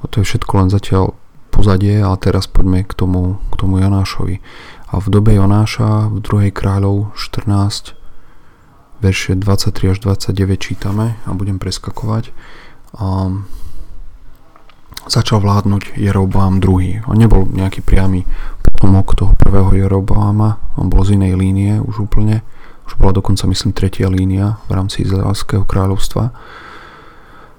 A 0.00 0.04
to 0.06 0.22
je 0.22 0.28
všetko 0.28 0.52
len 0.62 0.68
zatiaľ 0.70 1.18
pozadie, 1.50 1.98
ale 1.98 2.20
teraz 2.20 2.44
poďme 2.46 2.84
k 2.84 2.92
tomu, 2.92 3.40
k 3.50 3.54
tomu 3.56 3.80
Jonášovi. 3.80 4.44
A 4.92 5.00
v 5.00 5.06
dobe 5.08 5.34
Jonáša 5.34 6.12
v 6.12 6.18
druhej 6.20 6.52
kráľov 6.52 7.16
14 7.16 7.96
verše 9.00 9.36
23 9.36 9.92
až 9.92 9.98
29 10.04 10.56
čítame 10.56 11.16
a 11.24 11.30
budem 11.32 11.58
preskakovať. 11.60 12.32
A 12.96 13.32
začal 15.06 15.38
vládnuť 15.40 15.96
Jeroboam 15.96 16.58
II. 16.58 17.06
On 17.06 17.16
nebol 17.16 17.46
nejaký 17.46 17.80
priamy 17.80 18.26
potomok 18.62 19.14
toho 19.14 19.32
prvého 19.38 19.72
Jeroboama, 19.72 20.58
on 20.76 20.90
bol 20.90 21.06
z 21.06 21.16
inej 21.16 21.38
línie 21.38 21.72
už 21.80 22.10
úplne 22.10 22.42
už 22.86 22.94
bola 23.02 23.18
dokonca 23.18 23.50
myslím 23.50 23.74
tretia 23.74 24.06
línia 24.06 24.62
v 24.70 24.78
rámci 24.78 25.02
Izraelského 25.02 25.66
kráľovstva. 25.66 26.30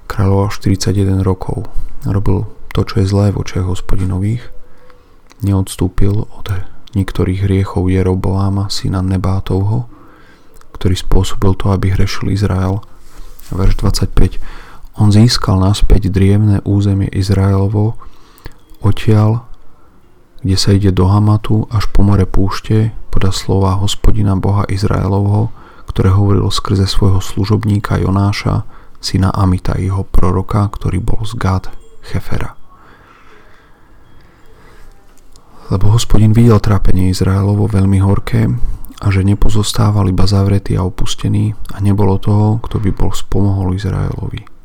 Kráľoval 0.07 0.47
41 0.55 1.19
rokov. 1.19 1.67
Robil 2.07 2.47
to, 2.71 2.87
čo 2.87 3.03
je 3.03 3.09
zlé 3.11 3.35
v 3.35 3.43
očiach 3.43 3.67
hospodinových. 3.67 4.47
Neodstúpil 5.43 6.25
od 6.31 6.47
niektorých 6.95 7.43
hriechov 7.43 7.91
Jeroboáma, 7.91 8.71
syna 8.71 9.03
Nebátovho, 9.03 9.91
ktorý 10.79 10.95
spôsobil 10.95 11.51
to, 11.59 11.75
aby 11.75 11.91
hrešil 11.91 12.31
Izrael. 12.31 12.79
Verš 13.51 13.83
25. 13.83 14.39
On 14.97 15.13
získal 15.13 15.61
naspäť 15.61 16.09
drievné 16.09 16.65
územie 16.65 17.11
Izraelovo, 17.11 17.99
odtiaľ, 18.81 19.45
kde 20.41 20.57
sa 20.57 20.73
ide 20.73 20.89
do 20.89 21.05
Hamatu 21.05 21.69
až 21.69 21.85
po 21.91 22.01
more 22.01 22.25
púšte, 22.25 22.95
podľa 23.17 23.33
slova 23.33 23.73
hospodina 23.81 24.37
Boha 24.37 24.61
Izraelovho, 24.69 25.49
ktoré 25.89 26.13
hovoril 26.13 26.53
skrze 26.53 26.85
svojho 26.85 27.17
služobníka 27.17 27.97
Jonáša, 27.97 28.61
syna 29.01 29.33
jeho 29.81 30.05
proroka, 30.05 30.61
ktorý 30.69 31.01
bol 31.01 31.25
z 31.25 31.33
Gad 31.33 31.65
Chefera. 32.05 32.53
Lebo 35.73 35.97
hospodin 35.97 36.29
videl 36.29 36.61
trápenie 36.61 37.09
Izraelovo 37.09 37.65
veľmi 37.65 37.97
horké 38.05 38.53
a 39.01 39.09
že 39.09 39.25
nepozostával 39.25 40.13
iba 40.13 40.29
zavretý 40.29 40.77
a 40.77 40.85
opustený 40.85 41.57
a 41.73 41.81
nebolo 41.81 42.21
toho, 42.21 42.61
kto 42.61 42.77
by 42.77 42.93
bol 42.93 43.17
spomohol 43.17 43.73
Izraelovi. 43.73 44.56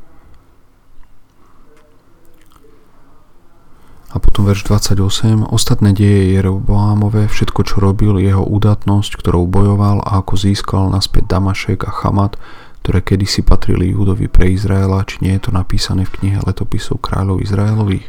A 4.12 4.20
potom 4.20 4.44
verš 4.44 4.68
28. 4.68 5.48
Ostatné 5.48 5.96
deje 5.96 6.36
Jeroboámové, 6.36 7.32
všetko 7.32 7.64
čo 7.64 7.80
robil, 7.80 8.20
jeho 8.20 8.44
údatnosť, 8.44 9.16
ktorou 9.16 9.48
bojoval 9.48 10.04
a 10.04 10.20
ako 10.20 10.36
získal 10.36 10.92
naspäť 10.92 11.32
Damašek 11.32 11.88
a 11.88 11.90
Chamat, 11.96 12.36
ktoré 12.84 13.00
kedysi 13.00 13.40
patrili 13.40 13.96
Júdovi 13.96 14.28
pre 14.28 14.52
Izraela, 14.52 15.08
či 15.08 15.24
nie 15.24 15.32
je 15.40 15.48
to 15.48 15.50
napísané 15.56 16.04
v 16.04 16.12
knihe 16.20 16.38
letopisov 16.44 17.00
kráľov 17.00 17.40
Izraelových. 17.40 18.04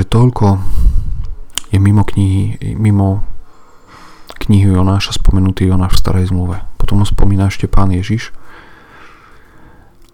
Že 0.00 0.04
toľko 0.08 0.46
je 1.68 1.78
mimo 1.82 2.08
knihy, 2.08 2.56
mimo 2.80 3.20
knihy 4.40 4.72
Jonáša 4.72 5.20
spomenutý 5.20 5.68
Jonáš 5.68 6.00
v 6.00 6.02
starej 6.02 6.32
zmluve. 6.32 6.64
Potom 6.80 7.04
ho 7.04 7.06
spomína 7.06 7.52
ešte 7.52 7.68
pán 7.68 7.92
Ježiš. 7.92 8.32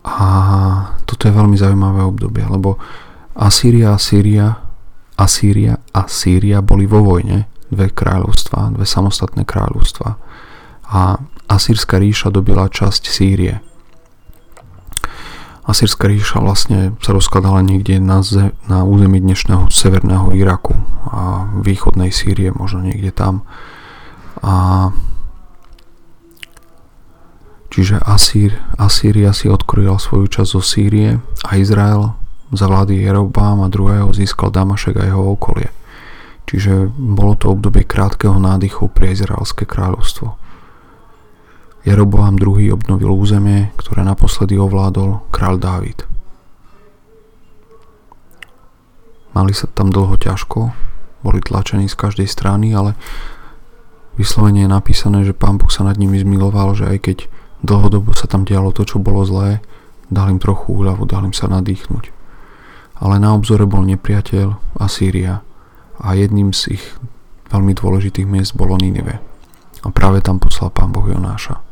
A 0.02 0.26
toto 1.06 1.30
je 1.30 1.34
veľmi 1.34 1.54
zaujímavé 1.54 2.02
obdobie, 2.02 2.42
lebo 2.42 2.82
Asýria, 3.36 3.92
Asýria, 3.92 4.64
Asýria 5.20 5.76
a 5.92 6.08
Sýria 6.08 6.64
boli 6.64 6.88
vo 6.88 7.04
vojne, 7.04 7.44
dve 7.68 7.92
kráľovstva, 7.92 8.72
dve 8.72 8.88
samostatné 8.88 9.44
kráľovstva. 9.44 10.16
A 10.88 11.20
Asýrska 11.46 12.00
ríša 12.00 12.32
dobila 12.32 12.72
časť 12.72 13.02
Sýrie. 13.06 13.60
Asýrska 15.66 16.08
ríša 16.08 16.40
vlastne 16.40 16.94
sa 17.02 17.10
rozkladala 17.12 17.60
niekde 17.60 17.98
na, 17.98 18.22
ze, 18.22 18.54
na 18.70 18.86
území 18.86 19.18
dnešného 19.20 19.68
severného 19.68 20.32
Iraku 20.32 20.78
a 21.10 21.50
východnej 21.60 22.14
Sýrie, 22.14 22.54
možno 22.56 22.86
niekde 22.86 23.12
tam. 23.12 23.44
A 24.40 24.90
Čiže 27.76 28.00
Asýr, 28.08 28.56
Asýria 28.80 29.36
si 29.36 29.52
odkryla 29.52 30.00
svoju 30.00 30.32
časť 30.32 30.48
zo 30.48 30.62
Sýrie 30.64 31.20
a 31.44 31.60
Izrael 31.60 32.16
za 32.54 32.70
vlády 32.70 33.02
Jerobáma 33.02 33.66
II. 33.66 34.14
získal 34.14 34.54
Damašek 34.54 35.02
a 35.02 35.08
jeho 35.08 35.34
okolie. 35.34 35.70
Čiže 36.46 36.94
bolo 36.94 37.34
to 37.34 37.50
obdobie 37.50 37.82
krátkeho 37.82 38.38
nádychu 38.38 38.86
pre 38.86 39.10
Izraelské 39.10 39.66
kráľovstvo. 39.66 40.38
Jeroboám 41.82 42.38
II. 42.38 42.70
obnovil 42.70 43.10
územie, 43.10 43.74
ktoré 43.74 44.06
naposledy 44.06 44.54
ovládol 44.54 45.26
král 45.34 45.58
Dávid. 45.58 46.06
Mali 49.34 49.52
sa 49.52 49.66
tam 49.66 49.90
dlho 49.90 50.14
ťažko, 50.16 50.70
boli 51.26 51.42
tlačení 51.42 51.90
z 51.90 51.98
každej 51.98 52.30
strany, 52.30 52.72
ale 52.72 52.94
vyslovene 54.14 54.64
je 54.64 54.70
napísané, 54.70 55.26
že 55.26 55.36
pán 55.36 55.58
Boh 55.58 55.68
sa 55.68 55.82
nad 55.82 55.98
nimi 55.98 56.16
zmiloval, 56.16 56.78
že 56.78 56.88
aj 56.88 56.98
keď 57.10 57.18
dlhodobo 57.66 58.14
sa 58.14 58.30
tam 58.30 58.46
dialo 58.46 58.70
to, 58.70 58.86
čo 58.86 59.02
bolo 59.02 59.26
zlé, 59.26 59.60
dal 60.08 60.30
im 60.30 60.38
trochu 60.38 60.72
úľavu, 60.72 61.04
dal 61.10 61.26
im 61.26 61.34
sa 61.34 61.50
nadýchnuť 61.50 62.15
ale 63.00 63.20
na 63.20 63.36
obzore 63.36 63.68
bol 63.68 63.84
nepriateľ 63.84 64.78
Asýria 64.80 65.44
a 66.00 66.08
jedným 66.16 66.52
z 66.52 66.80
ich 66.80 66.84
veľmi 67.52 67.72
dôležitých 67.76 68.26
miest 68.28 68.52
bolo 68.56 68.76
Ninive. 68.76 69.20
A 69.84 69.88
práve 69.94 70.18
tam 70.24 70.42
poslal 70.42 70.74
pán 70.74 70.90
Boh 70.90 71.06
Jonáša. 71.06 71.62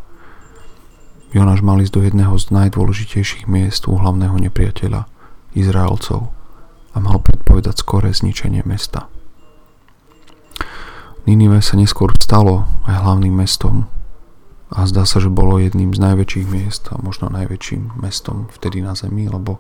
Jonáš 1.35 1.67
mal 1.67 1.83
ísť 1.83 1.95
do 1.99 2.03
jedného 2.07 2.35
z 2.39 2.55
najdôležitejších 2.55 3.51
miest 3.51 3.91
u 3.91 3.99
hlavného 3.99 4.39
nepriateľa, 4.39 5.11
Izraelcov, 5.59 6.31
a 6.95 6.97
mal 7.03 7.19
predpovedať 7.19 7.83
skoré 7.83 8.15
zničenie 8.15 8.63
mesta. 8.63 9.11
Ninive 11.27 11.59
sa 11.59 11.75
neskôr 11.75 12.15
stalo 12.23 12.71
aj 12.87 13.03
hlavným 13.03 13.35
mestom 13.35 13.91
a 14.71 14.87
zdá 14.87 15.03
sa, 15.09 15.19
že 15.19 15.33
bolo 15.33 15.59
jedným 15.59 15.91
z 15.91 15.99
najväčších 15.99 16.47
miest 16.47 16.87
a 16.95 17.01
možno 17.03 17.33
najväčším 17.35 17.99
mestom 17.99 18.47
vtedy 18.55 18.79
na 18.85 18.95
zemi, 18.95 19.27
lebo 19.27 19.59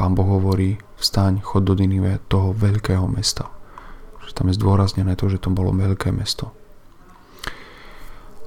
pán 0.00 0.16
Boh 0.16 0.40
hovorí, 0.40 0.80
vstaň, 0.96 1.44
chod 1.44 1.68
do 1.68 1.76
Ninive, 1.76 2.24
toho 2.24 2.56
veľkého 2.56 3.04
mesta. 3.04 3.52
Že 4.24 4.32
tam 4.32 4.48
je 4.48 4.56
zdôraznené 4.56 5.12
to, 5.12 5.28
že 5.28 5.36
to 5.36 5.52
bolo 5.52 5.76
veľké 5.76 6.08
mesto. 6.08 6.56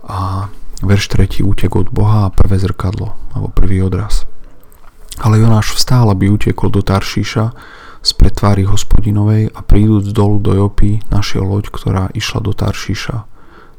A 0.01 0.49
verš 0.81 1.13
3. 1.13 1.45
útek 1.45 1.77
od 1.77 1.93
Boha 1.93 2.25
a 2.25 2.33
prvé 2.33 2.57
zrkadlo, 2.57 3.13
alebo 3.37 3.53
prvý 3.53 3.85
odraz. 3.85 4.25
Ale 5.21 5.37
Jonáš 5.37 5.77
vstál, 5.77 6.09
aby 6.09 6.33
utekol 6.33 6.73
do 6.73 6.81
Taršíša 6.81 7.45
z 8.01 8.11
pretvári 8.17 8.65
hospodinovej 8.65 9.53
a 9.53 9.61
prídúc 9.61 10.09
dolu 10.09 10.41
do 10.41 10.57
Jopy 10.57 11.05
našiel 11.13 11.45
loď, 11.45 11.69
ktorá 11.69 12.09
išla 12.17 12.41
do 12.41 12.57
Taršíša. 12.57 13.29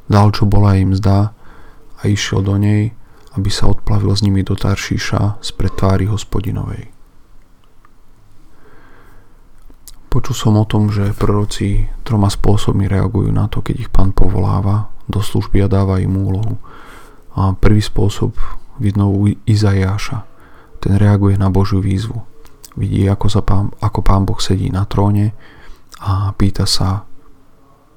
Dal, 0.07 0.31
čo 0.31 0.47
bola 0.47 0.79
im 0.79 0.95
zdá 0.95 1.35
a 1.99 2.07
išiel 2.07 2.39
do 2.39 2.55
nej, 2.55 2.95
aby 3.35 3.51
sa 3.51 3.67
odplavil 3.67 4.15
s 4.15 4.23
nimi 4.23 4.47
do 4.47 4.55
Taršíša 4.55 5.43
z 5.43 5.49
pretvári 5.59 6.07
hospodinovej. 6.07 6.94
Počul 10.25 10.41
som 10.41 10.57
o 10.57 10.65
tom, 10.65 10.89
že 10.89 11.13
proroci 11.13 11.85
troma 12.01 12.33
spôsobmi 12.33 12.89
reagujú 12.89 13.29
na 13.29 13.45
to, 13.45 13.61
keď 13.61 13.77
ich 13.77 13.91
pán 13.93 14.17
povoláva 14.17 14.89
do 15.05 15.21
služby 15.21 15.61
a 15.61 15.69
dáva 15.69 16.01
im 16.01 16.17
úlohu. 16.17 16.57
A 17.37 17.53
prvý 17.53 17.85
spôsob 17.85 18.33
vidno 18.81 19.13
u 19.13 19.29
Izajáša. 19.29 20.25
Ten 20.81 20.97
reaguje 20.97 21.37
na 21.37 21.53
Božiu 21.53 21.85
výzvu. 21.85 22.25
Vidí, 22.73 23.05
ako, 23.05 23.27
sa 23.29 23.45
pán, 23.45 23.69
ako 23.85 24.01
pán 24.01 24.25
Boh 24.25 24.41
sedí 24.41 24.73
na 24.73 24.89
tróne 24.89 25.37
a 26.01 26.33
pýta 26.33 26.65
sa 26.65 27.05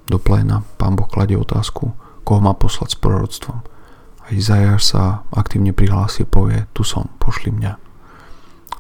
do 0.04 0.20
pléna. 0.20 0.68
Pán 0.76 1.00
Boh 1.00 1.08
kladie 1.08 1.40
otázku, 1.40 1.96
koho 2.28 2.44
má 2.44 2.52
poslať 2.52 2.92
s 2.92 2.98
proroctvom. 3.00 3.64
A 4.28 4.36
Izajáš 4.36 4.84
sa 4.84 5.24
aktívne 5.32 5.72
prihlási 5.72 6.28
povie, 6.28 6.68
tu 6.76 6.84
som, 6.84 7.08
pošli 7.24 7.56
mňa. 7.56 7.80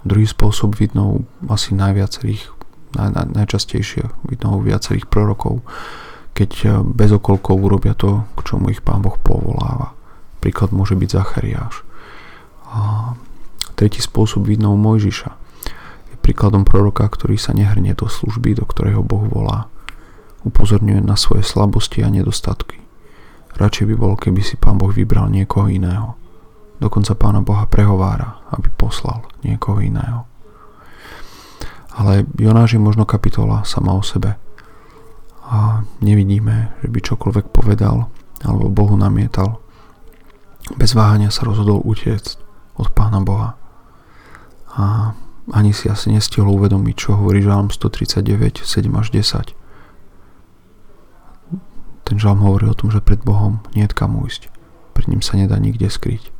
Druhý 0.03 0.27
spôsob 0.27 0.75
vidno 0.75 1.23
asi 1.47 1.71
najviacerých 1.71 2.56
naj, 2.95 3.09
naj, 3.11 3.27
najčastejšie 3.35 4.07
vidno 4.29 4.55
u 4.55 4.63
viacerých 4.63 5.09
prorokov, 5.09 5.65
keď 6.37 6.51
eh, 6.63 6.69
bez 6.85 7.09
okolkov 7.09 7.57
urobia 7.57 7.97
to, 7.97 8.23
k 8.37 8.39
čomu 8.45 8.69
ich 8.69 8.85
pán 8.85 9.01
Boh 9.01 9.17
povoláva. 9.17 9.97
Príklad 10.39 10.69
môže 10.71 10.93
byť 10.93 11.09
Zachariáš. 11.09 11.81
A 12.69 13.13
tretí 13.73 13.99
spôsob 13.99 14.45
vidno 14.45 14.71
u 14.71 14.77
Mojžiša. 14.77 15.31
Je 16.13 16.15
príkladom 16.21 16.61
proroka, 16.61 17.09
ktorý 17.09 17.41
sa 17.41 17.57
nehrnie 17.57 17.97
do 17.97 18.05
služby, 18.05 18.53
do 18.53 18.63
ktorého 18.69 19.01
Boh 19.01 19.25
volá. 19.25 19.65
Upozorňuje 20.45 21.01
na 21.01 21.17
svoje 21.17 21.41
slabosti 21.41 22.05
a 22.05 22.13
nedostatky. 22.13 22.79
Radšej 23.57 23.89
by 23.89 23.95
bol, 23.97 24.13
keby 24.13 24.45
si 24.45 24.53
pán 24.53 24.77
Boh 24.77 24.93
vybral 24.93 25.33
niekoho 25.33 25.65
iného. 25.65 26.13
Dokonca 26.77 27.17
pána 27.17 27.41
Boha 27.41 27.65
prehovára, 27.65 28.45
aby 28.53 28.69
poslal 28.69 29.25
niekoho 29.41 29.81
iného. 29.81 30.29
Ale 31.97 32.29
Jonáš 32.37 32.77
je 32.77 32.81
možno 32.81 33.09
kapitola 33.09 33.65
sama 33.65 33.97
o 33.97 34.05
sebe. 34.05 34.37
A 35.47 35.81
nevidíme, 36.03 36.77
že 36.85 36.87
by 36.93 36.99
čokoľvek 37.01 37.49
povedal 37.49 38.05
alebo 38.45 38.69
Bohu 38.69 38.93
namietal. 38.93 39.57
Bez 40.77 40.93
váhania 40.93 41.33
sa 41.33 41.47
rozhodol 41.47 41.81
utiecť 41.81 42.37
od 42.77 42.93
Pána 42.93 43.23
Boha. 43.23 43.57
A 44.77 45.15
ani 45.49 45.71
si 45.73 45.89
asi 45.89 46.11
nestihol 46.11 46.53
uvedomiť, 46.53 46.95
čo 46.95 47.17
hovorí 47.17 47.41
Žalm 47.41 47.71
139, 47.71 48.61
7 48.61 48.93
až 48.93 49.07
10. 49.09 49.57
Ten 52.07 52.15
žalm 52.15 52.39
hovorí 52.39 52.71
o 52.71 52.77
tom, 52.77 52.87
že 52.87 53.03
pred 53.03 53.19
Bohom 53.19 53.59
nie 53.75 53.83
je 53.83 53.91
kam 53.91 54.15
ujsť. 54.15 54.47
Pred 54.95 55.11
ním 55.11 55.19
sa 55.19 55.35
nedá 55.35 55.59
nikde 55.59 55.91
skryť. 55.91 56.31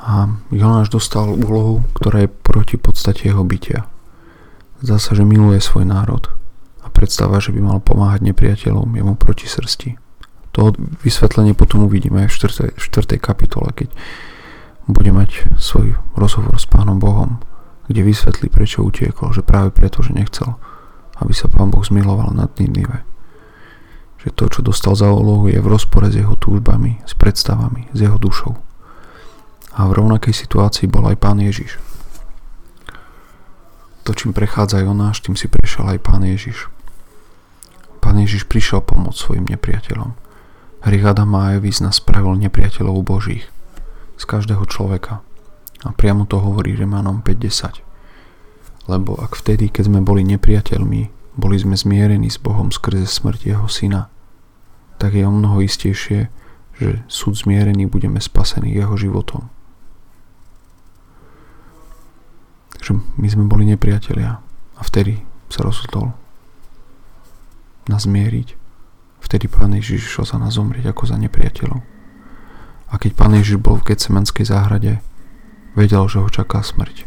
A 0.00 0.32
Jonáš 0.52 0.92
dostal 0.92 1.32
úlohu, 1.32 1.80
ktorá 1.96 2.28
je 2.28 2.30
proti 2.30 2.76
podstate 2.76 3.32
jeho 3.32 3.40
bytia. 3.40 3.88
Zdá 4.84 5.00
sa, 5.00 5.16
že 5.16 5.24
miluje 5.24 5.58
svoj 5.64 5.88
národ 5.88 6.28
a 6.84 6.92
predstava, 6.92 7.40
že 7.40 7.56
by 7.56 7.60
mal 7.64 7.78
pomáhať 7.80 8.20
nepriateľom, 8.20 8.84
je 8.92 9.02
proti 9.16 9.48
srsti. 9.48 9.96
To 10.52 10.76
vysvetlenie 11.00 11.56
potom 11.56 11.88
uvidíme 11.88 12.28
aj 12.28 12.28
v 12.28 12.76
4. 12.76 12.76
4. 12.76 13.16
kapitole, 13.16 13.72
keď 13.72 13.88
bude 14.84 15.08
mať 15.08 15.56
svoj 15.56 15.96
rozhovor 16.12 16.60
s 16.60 16.68
Pánom 16.68 17.00
Bohom, 17.00 17.40
kde 17.88 18.04
vysvetlí, 18.04 18.52
prečo 18.52 18.84
utiekol, 18.84 19.32
že 19.32 19.40
práve 19.40 19.72
preto, 19.72 20.04
že 20.04 20.12
nechcel, 20.12 20.60
aby 21.16 21.32
sa 21.32 21.48
Pán 21.48 21.72
Boh 21.72 21.80
zmiloval 21.80 22.36
nad 22.36 22.52
Ninive. 22.60 23.06
Že 24.20 24.28
to, 24.36 24.44
čo 24.52 24.60
dostal 24.60 24.92
za 24.98 25.08
úlohu, 25.08 25.48
je 25.48 25.56
v 25.56 25.70
rozpore 25.70 26.12
s 26.12 26.18
jeho 26.20 26.36
túžbami, 26.36 27.00
s 27.08 27.16
predstavami, 27.16 27.88
s 27.94 27.98
jeho 28.04 28.20
dušou. 28.20 28.71
A 29.72 29.88
v 29.88 29.96
rovnakej 29.96 30.36
situácii 30.36 30.84
bol 30.84 31.08
aj 31.08 31.16
pán 31.16 31.40
Ježiš. 31.40 31.80
To, 34.02 34.12
čím 34.12 34.34
prechádza 34.34 34.82
Jonáš, 34.82 35.22
tým 35.22 35.38
si 35.38 35.46
prešiel 35.46 35.96
aj 35.96 35.98
pán 36.02 36.26
Ježiš. 36.26 36.68
Pán 38.02 38.18
Ježiš 38.18 38.50
prišiel 38.50 38.82
pomôcť 38.82 39.16
svojim 39.16 39.46
nepriateľom. 39.46 40.12
Hriech 40.82 41.06
Adama 41.06 41.46
a 41.46 41.62
Evy 41.62 41.70
nás 41.78 42.02
spravil 42.02 42.34
nepriateľov 42.42 43.06
Božích. 43.06 43.46
Z 44.18 44.26
každého 44.26 44.66
človeka. 44.66 45.22
A 45.86 45.94
priamo 45.94 46.26
to 46.26 46.42
hovorí 46.42 46.74
Remánom 46.74 47.22
5.10. 47.22 48.90
Lebo 48.90 49.14
ak 49.14 49.38
vtedy, 49.38 49.70
keď 49.70 49.86
sme 49.86 50.02
boli 50.02 50.26
nepriateľmi, 50.26 51.02
boli 51.38 51.56
sme 51.56 51.78
zmierení 51.78 52.26
s 52.26 52.42
Bohom 52.42 52.74
skrze 52.74 53.06
smrť 53.06 53.54
Jeho 53.54 53.70
Syna, 53.70 54.10
tak 54.98 55.14
je 55.14 55.22
o 55.22 55.30
mnoho 55.30 55.62
istejšie, 55.62 56.28
že 56.76 57.06
súd 57.06 57.38
zmierený 57.38 57.86
budeme 57.86 58.18
spasení 58.18 58.74
Jeho 58.74 58.98
životom. 58.98 59.46
Takže 62.82 62.98
my 62.98 63.28
sme 63.30 63.46
boli 63.46 63.62
nepriatelia 63.62 64.42
a 64.74 64.82
vtedy 64.82 65.22
sa 65.46 65.62
rozhodol 65.62 66.18
nás 67.86 68.10
zmieriť. 68.10 68.58
Vtedy 69.22 69.46
Pán 69.46 69.70
Ježiš 69.78 70.10
išiel 70.10 70.26
za 70.26 70.34
nás 70.42 70.58
zomrieť 70.58 70.90
ako 70.90 71.06
za 71.06 71.14
nepriateľov. 71.14 71.78
A 72.90 72.94
keď 72.98 73.14
Pán 73.14 73.38
Ježiš 73.38 73.62
bol 73.62 73.78
v 73.78 73.86
Getsemanskej 73.94 74.50
záhrade, 74.50 74.98
vedel, 75.78 76.10
že 76.10 76.26
ho 76.26 76.26
čaká 76.26 76.58
smrť. 76.58 77.06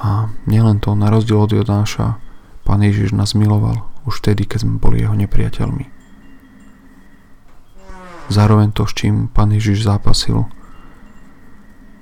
A 0.00 0.32
nielen 0.48 0.80
to, 0.80 0.96
na 0.96 1.12
rozdiel 1.12 1.44
od 1.44 1.52
Jodáša, 1.52 2.16
Pán 2.64 2.80
Ježiš 2.80 3.12
nás 3.12 3.36
miloval 3.36 3.84
už 4.08 4.24
vtedy, 4.24 4.48
keď 4.48 4.64
sme 4.64 4.80
boli 4.80 5.04
jeho 5.04 5.12
nepriateľmi. 5.12 5.84
Zároveň 8.32 8.72
to, 8.72 8.88
s 8.88 8.96
čím 8.96 9.28
Pán 9.28 9.52
Ježiš 9.52 9.84
zápasil, 9.84 10.48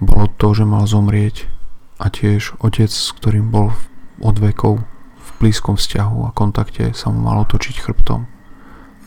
bolo 0.02 0.28
to, 0.36 0.52
že 0.52 0.68
mal 0.68 0.84
zomrieť 0.84 1.48
a 1.96 2.12
tiež 2.12 2.60
otec, 2.60 2.92
s 2.92 3.12
ktorým 3.16 3.48
bol 3.48 3.72
od 4.20 4.36
vekov 4.36 4.84
v 5.16 5.28
blízkom 5.40 5.80
vzťahu 5.80 6.28
a 6.28 6.34
kontakte 6.36 6.92
sa 6.92 7.08
mu 7.08 7.24
mal 7.24 7.40
otočiť 7.44 7.80
chrbtom 7.80 8.28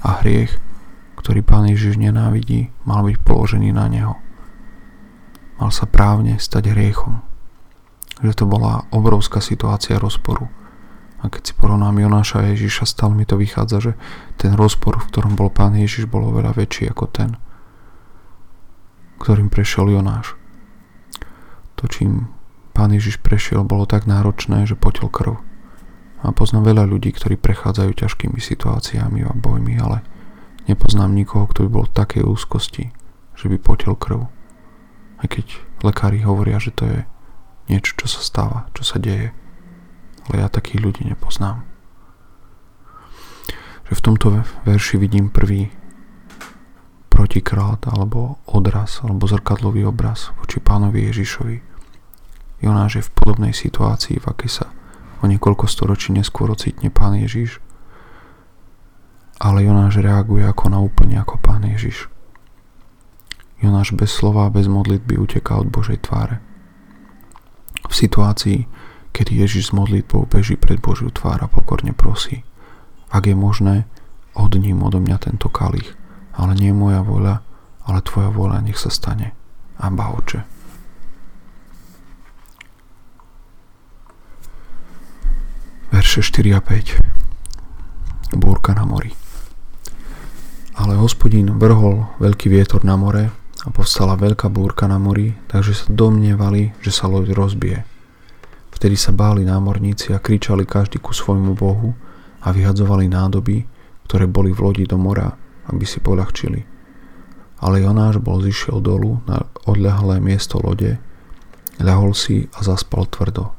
a 0.01 0.09
hriech, 0.23 0.57
ktorý 1.19 1.43
pán 1.43 1.67
Ježiš 1.67 1.99
nenávidí, 1.99 2.71
mal 2.87 3.03
byť 3.03 3.17
položený 3.21 3.69
na 3.75 3.85
neho. 3.91 4.15
Mal 5.59 5.69
sa 5.75 5.83
právne 5.85 6.39
stať 6.39 6.71
hriechom. 6.71 7.19
Že 8.23 8.43
to 8.43 8.45
bola 8.47 8.87
obrovská 8.95 9.43
situácia 9.43 9.99
rozporu. 9.99 10.47
A 11.19 11.27
keď 11.27 11.51
si 11.51 11.53
porovnám 11.53 11.99
Jonáša 11.99 12.39
a 12.39 12.49
Ježiša, 12.55 12.87
stále 12.87 13.11
mi 13.11 13.27
to 13.27 13.35
vychádza, 13.35 13.91
že 13.91 13.93
ten 14.39 14.55
rozpor, 14.55 15.03
v 15.03 15.07
ktorom 15.11 15.35
bol 15.35 15.51
pán 15.51 15.75
Ježiš, 15.75 16.07
bol 16.07 16.23
oveľa 16.23 16.55
väčší 16.55 16.87
ako 16.95 17.05
ten, 17.11 17.35
ktorým 19.19 19.51
prešiel 19.51 19.91
Jonáš. 19.91 20.38
To, 21.79 21.87
čím 21.87 22.27
pán 22.75 22.91
Ježiš 22.91 23.23
prešiel, 23.23 23.63
bolo 23.63 23.87
tak 23.87 24.03
náročné, 24.03 24.67
že 24.67 24.75
potil 24.75 25.07
krv. 25.07 25.39
A 26.19 26.35
poznám 26.35 26.75
veľa 26.75 26.83
ľudí, 26.91 27.15
ktorí 27.15 27.39
prechádzajú 27.39 27.95
ťažkými 27.95 28.43
situáciami 28.43 29.23
a 29.23 29.31
bojmi, 29.31 29.79
ale 29.79 30.03
nepoznám 30.67 31.15
nikoho, 31.15 31.47
kto 31.47 31.63
by 31.63 31.69
bol 31.71 31.85
v 31.87 31.95
takej 31.95 32.23
úzkosti, 32.27 32.91
že 33.39 33.45
by 33.47 33.55
potil 33.63 33.95
krv. 33.95 34.27
Aj 35.23 35.27
keď 35.31 35.55
lekári 35.79 36.19
hovoria, 36.19 36.59
že 36.59 36.75
to 36.75 36.83
je 36.83 36.99
niečo, 37.71 37.95
čo 37.95 38.11
sa 38.11 38.19
stáva, 38.19 38.67
čo 38.75 38.83
sa 38.83 38.99
deje. 38.99 39.31
Ale 40.27 40.43
ja 40.43 40.51
takých 40.51 40.83
ľudí 40.83 41.07
nepoznám. 41.07 41.63
Že 43.87 43.93
v 43.95 44.03
tomto 44.03 44.27
verši 44.67 44.99
vidím 44.99 45.31
prvý 45.31 45.71
protikrát 47.07 47.83
alebo 47.87 48.39
odraz 48.47 49.03
alebo 49.03 49.27
zrkadlový 49.27 49.83
obraz 49.83 50.31
voči 50.39 50.63
pánovi 50.63 51.07
Ježišovi. 51.11 51.68
Jonáš 52.59 52.99
je 52.99 53.03
v 53.07 53.13
podobnej 53.15 53.53
situácii, 53.55 54.19
v 54.19 54.27
akej 54.27 54.51
sa 54.61 54.67
o 55.19 55.27
niekoľko 55.27 55.67
storočí 55.67 56.15
neskôr 56.15 56.47
ocitne 56.51 56.87
pán 56.91 57.15
Ježiš. 57.19 57.59
Ale 59.39 59.63
Jonáš 59.63 60.03
reaguje 60.03 60.43
ako 60.43 60.65
na 60.71 60.79
úplne 60.79 61.19
ako 61.19 61.39
pán 61.39 61.63
Ježiš. 61.63 62.11
Jonáš 63.59 63.95
bez 63.95 64.11
slova 64.11 64.47
a 64.47 64.53
bez 64.53 64.71
modlitby 64.71 65.19
uteká 65.19 65.59
od 65.59 65.67
Božej 65.67 66.03
tváre. 66.03 66.39
V 67.87 67.93
situácii, 67.95 68.67
kedy 69.11 69.43
Ježiš 69.43 69.71
s 69.71 69.75
modlitbou 69.75 70.27
beží 70.27 70.55
pred 70.55 70.79
Božiu 70.79 71.11
tvár 71.11 71.43
a 71.43 71.51
pokorne 71.51 71.91
prosí, 71.91 72.43
ak 73.11 73.27
je 73.27 73.35
možné, 73.35 73.89
odním 74.37 74.79
odo 74.85 75.03
mňa 75.03 75.17
tento 75.19 75.51
kalich, 75.51 75.97
ale 76.35 76.55
nie 76.55 76.71
moja 76.71 77.03
voľa, 77.03 77.43
ale 77.83 78.05
tvoja 78.05 78.29
voľa 78.31 78.63
nech 78.63 78.79
sa 78.79 78.93
stane. 78.93 79.35
Aba 79.79 80.15
oče. 80.15 80.58
Verše 85.89 86.21
4 86.21 86.53
a 86.53 86.61
5 86.61 88.37
Búrka 88.37 88.77
na 88.77 88.85
mori 88.85 89.09
Ale 90.77 90.93
hospodín 91.01 91.57
vrhol 91.57 92.05
veľký 92.21 92.45
vietor 92.45 92.85
na 92.85 92.93
more 92.93 93.33
a 93.65 93.67
povstala 93.73 94.13
veľká 94.13 94.53
búrka 94.53 94.85
na 94.85 95.01
mori, 95.01 95.33
takže 95.49 95.73
sa 95.73 95.85
domnievali, 95.89 96.77
že 96.85 96.93
sa 96.93 97.09
loď 97.09 97.33
rozbije. 97.33 97.89
Vtedy 98.69 98.93
sa 98.93 99.17
báli 99.17 99.49
námorníci 99.49 100.13
a 100.13 100.21
kričali 100.21 100.69
každý 100.69 101.01
ku 101.01 101.09
svojmu 101.09 101.57
bohu 101.57 101.97
a 102.45 102.53
vyhadzovali 102.53 103.09
nádoby, 103.09 103.65
ktoré 104.05 104.29
boli 104.29 104.53
v 104.53 104.61
lodi 104.61 104.85
do 104.85 105.01
mora, 105.01 105.33
aby 105.73 105.89
si 105.89 105.97
poľahčili. 106.05 106.69
Ale 107.65 107.81
Jonáš 107.81 108.21
bol 108.21 108.45
zišiel 108.45 108.77
dolu 108.77 109.25
na 109.25 109.41
odľahlé 109.65 110.21
miesto 110.21 110.61
lode, 110.61 111.01
ľahol 111.81 112.13
si 112.13 112.45
a 112.53 112.61
zaspal 112.61 113.09
tvrdo. 113.09 113.58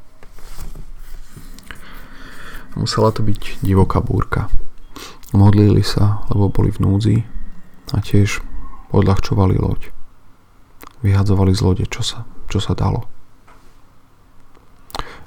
Musela 2.78 3.10
to 3.10 3.26
byť 3.26 3.62
divoká 3.64 3.98
búrka. 3.98 4.50
Modlili 5.30 5.82
sa, 5.86 6.26
lebo 6.30 6.50
boli 6.50 6.74
v 6.74 6.82
núdzi 6.82 7.16
a 7.94 8.02
tiež 8.02 8.42
odľahčovali 8.90 9.58
loď. 9.58 9.94
Vyhadzovali 11.06 11.54
z 11.54 11.60
lode, 11.62 11.84
čo 11.86 12.02
sa, 12.02 12.26
čo 12.50 12.58
sa 12.58 12.74
dalo. 12.74 13.06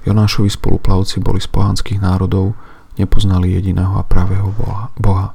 Jonášovi 0.03 0.51
spoluplavci 0.51 1.23
boli 1.23 1.39
z 1.39 1.47
pohanských 1.47 2.03
národov, 2.03 2.59
nepoznali 2.99 3.55
jediného 3.55 3.95
a 3.95 4.03
pravého 4.03 4.51
Boha. 4.99 5.31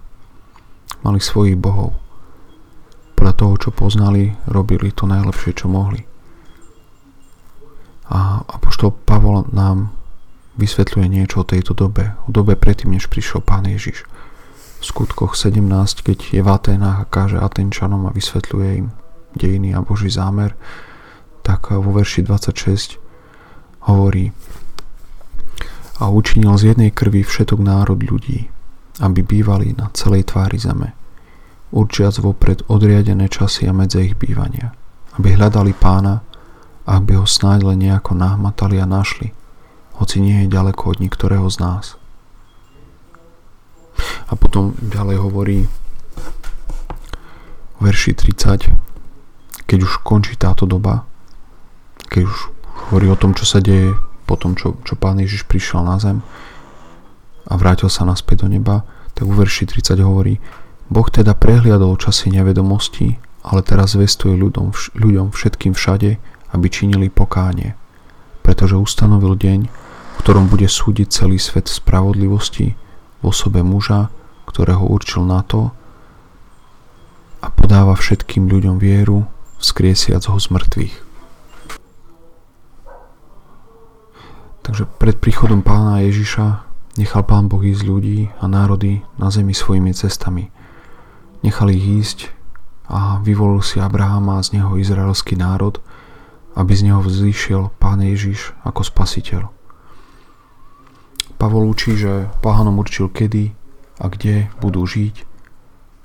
Mali 1.01 1.21
svojich 1.25 1.57
bohov. 1.57 1.97
Podľa 3.17 3.35
toho, 3.35 3.55
čo 3.57 3.71
poznali, 3.73 4.37
robili 4.47 4.93
to 4.93 5.09
najlepšie, 5.09 5.57
čo 5.57 5.67
mohli. 5.67 6.05
A 8.13 8.45
apoštol 8.45 8.95
Pavol 9.05 9.49
nám 9.51 9.91
vysvetľuje 10.59 11.07
niečo 11.07 11.43
o 11.43 11.49
tejto 11.49 11.73
dobe, 11.73 12.19
o 12.27 12.31
dobe 12.35 12.59
predtým, 12.59 12.93
než 12.93 13.07
prišiel 13.09 13.41
Pán 13.41 13.65
Ježiš. 13.65 14.05
V 14.79 14.85
skutkoch 14.85 15.35
17, 15.35 15.63
keď 16.03 16.19
je 16.35 16.43
v 16.43 16.49
Atenách 16.51 16.99
a 17.03 17.09
káže 17.09 17.39
Atenčanom 17.39 18.07
a 18.07 18.15
vysvetľuje 18.15 18.71
im 18.79 18.93
dejiny 19.35 19.75
a 19.75 19.83
Boží 19.83 20.11
zámer, 20.11 20.59
tak 21.43 21.71
vo 21.71 21.91
verši 21.95 22.27
26 22.27 22.99
hovorí 23.87 24.35
a 25.99 26.07
učinil 26.07 26.55
z 26.55 26.75
jednej 26.75 26.95
krvi 26.95 27.27
všetok 27.27 27.59
národ 27.59 27.99
ľudí, 27.99 28.47
aby 29.03 29.21
bývali 29.23 29.75
na 29.75 29.91
celej 29.95 30.31
tvári 30.31 30.59
zeme, 30.59 30.95
určiac 31.75 32.15
vopred 32.23 32.63
odriadené 32.71 33.27
časy 33.27 33.67
a 33.67 33.75
medze 33.75 33.99
ich 33.99 34.15
bývania, 34.15 34.71
aby 35.19 35.35
hľadali 35.35 35.75
pána 35.75 36.29
aby 36.89 37.21
ho 37.21 37.29
snáď 37.29 37.69
len 37.69 37.85
nejako 37.85 38.17
nahmatali 38.17 38.81
a 38.81 38.89
našli, 38.89 39.37
hoci 39.99 40.23
nie 40.23 40.47
je 40.47 40.55
ďaleko 40.55 40.95
od 40.95 40.99
niektorého 41.03 41.47
z 41.51 41.57
nás. 41.59 41.99
A 44.31 44.39
potom 44.39 44.79
ďalej 44.79 45.17
hovorí 45.19 45.59
verši 47.83 48.15
30, 48.15 49.67
keď 49.67 49.79
už 49.83 50.03
končí 50.07 50.39
táto 50.39 50.67
doba, 50.67 51.07
keď 52.11 52.31
už 52.31 52.37
hovorí 52.89 53.07
o 53.11 53.19
tom, 53.19 53.35
čo 53.35 53.47
sa 53.47 53.59
deje 53.59 53.95
po 54.27 54.39
tom, 54.39 54.55
čo, 54.55 54.79
čo 54.87 54.95
Pán 54.95 55.19
Ježiš 55.19 55.47
prišiel 55.49 55.83
na 55.83 55.99
zem 55.99 56.23
a 57.49 57.57
vrátil 57.57 57.91
sa 57.91 58.05
naspäť 58.05 58.45
do 58.45 58.49
neba, 58.53 58.85
tak 59.17 59.27
v 59.27 59.35
verši 59.35 59.67
30 59.67 59.99
hovorí, 60.05 60.39
Boh 60.89 61.09
teda 61.09 61.37
prehliadol 61.37 62.01
časy 62.01 62.33
nevedomosti, 62.33 63.19
ale 63.45 63.61
teraz 63.65 63.97
zvestuje 63.97 64.37
ľuďom, 64.37 64.73
ľuďom 64.97 65.27
všetkým 65.33 65.73
všade, 65.73 66.17
aby 66.53 66.67
činili 66.69 67.13
pokánie, 67.13 67.77
pretože 68.41 68.77
ustanovil 68.77 69.37
deň, 69.37 69.88
ktorom 70.19 70.51
bude 70.51 70.67
súdiť 70.67 71.09
celý 71.09 71.39
svet 71.39 71.71
spravodlivosti 71.71 72.75
v 72.75 73.23
osobe 73.23 73.63
muža, 73.63 74.11
ktorého 74.51 74.85
určil 74.85 75.25
na 75.25 75.47
to 75.47 75.71
a 77.39 77.47
podáva 77.55 77.95
všetkým 77.95 78.51
ľuďom 78.51 78.83
vieru, 78.83 79.31
vzkriesiac 79.63 80.27
ho 80.27 80.39
z 80.39 80.47
mŕtvych. 80.51 80.97
Takže 84.69 84.85
pred 85.01 85.17
príchodom 85.17 85.65
pána 85.65 86.05
Ježiša 86.05 86.67
nechal 87.01 87.25
pán 87.25 87.49
Boh 87.49 87.63
ísť 87.65 87.89
ľudí 87.89 88.29
a 88.37 88.45
národy 88.45 89.01
na 89.17 89.33
zemi 89.33 89.57
svojimi 89.57 89.97
cestami. 89.97 90.53
Nechal 91.41 91.73
ich 91.73 91.87
ísť 91.87 92.19
a 92.85 93.17
vyvolil 93.25 93.65
si 93.65 93.81
Abrahama 93.81 94.41
a 94.41 94.45
z 94.45 94.61
neho 94.61 94.77
izraelský 94.77 95.41
národ, 95.41 95.81
aby 96.53 96.73
z 96.77 96.91
neho 96.91 97.01
vzýšiel 97.01 97.73
pán 97.81 98.05
Ježiš 98.05 98.53
ako 98.61 98.85
spasiteľ. 98.85 99.58
Pavol 101.39 101.71
učí, 101.71 101.95
že 101.95 102.27
pohanom 102.43 102.83
určil 102.83 103.07
kedy 103.07 103.55
a 104.03 104.11
kde 104.11 104.51
budú 104.59 104.83
žiť 104.83 105.23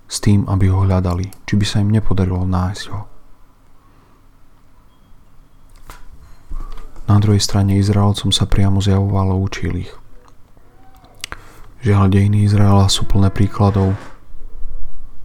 s 0.06 0.18
tým, 0.22 0.46
aby 0.46 0.70
ho 0.70 0.86
hľadali, 0.86 1.34
či 1.50 1.58
by 1.58 1.66
sa 1.66 1.82
im 1.82 1.90
nepodarilo 1.90 2.46
nájsť 2.46 2.84
ho. 2.94 3.02
Na 7.10 7.18
druhej 7.18 7.42
strane 7.42 7.82
Izraelcom 7.82 8.30
sa 8.30 8.46
priamo 8.46 8.78
zjavovalo 8.78 9.36
učil 9.42 9.74
ich. 9.82 9.94
Žiaľ, 11.84 12.14
dejiny 12.14 12.48
Izraela 12.48 12.88
sú 12.88 13.04
plné 13.04 13.28
príkladov 13.28 13.98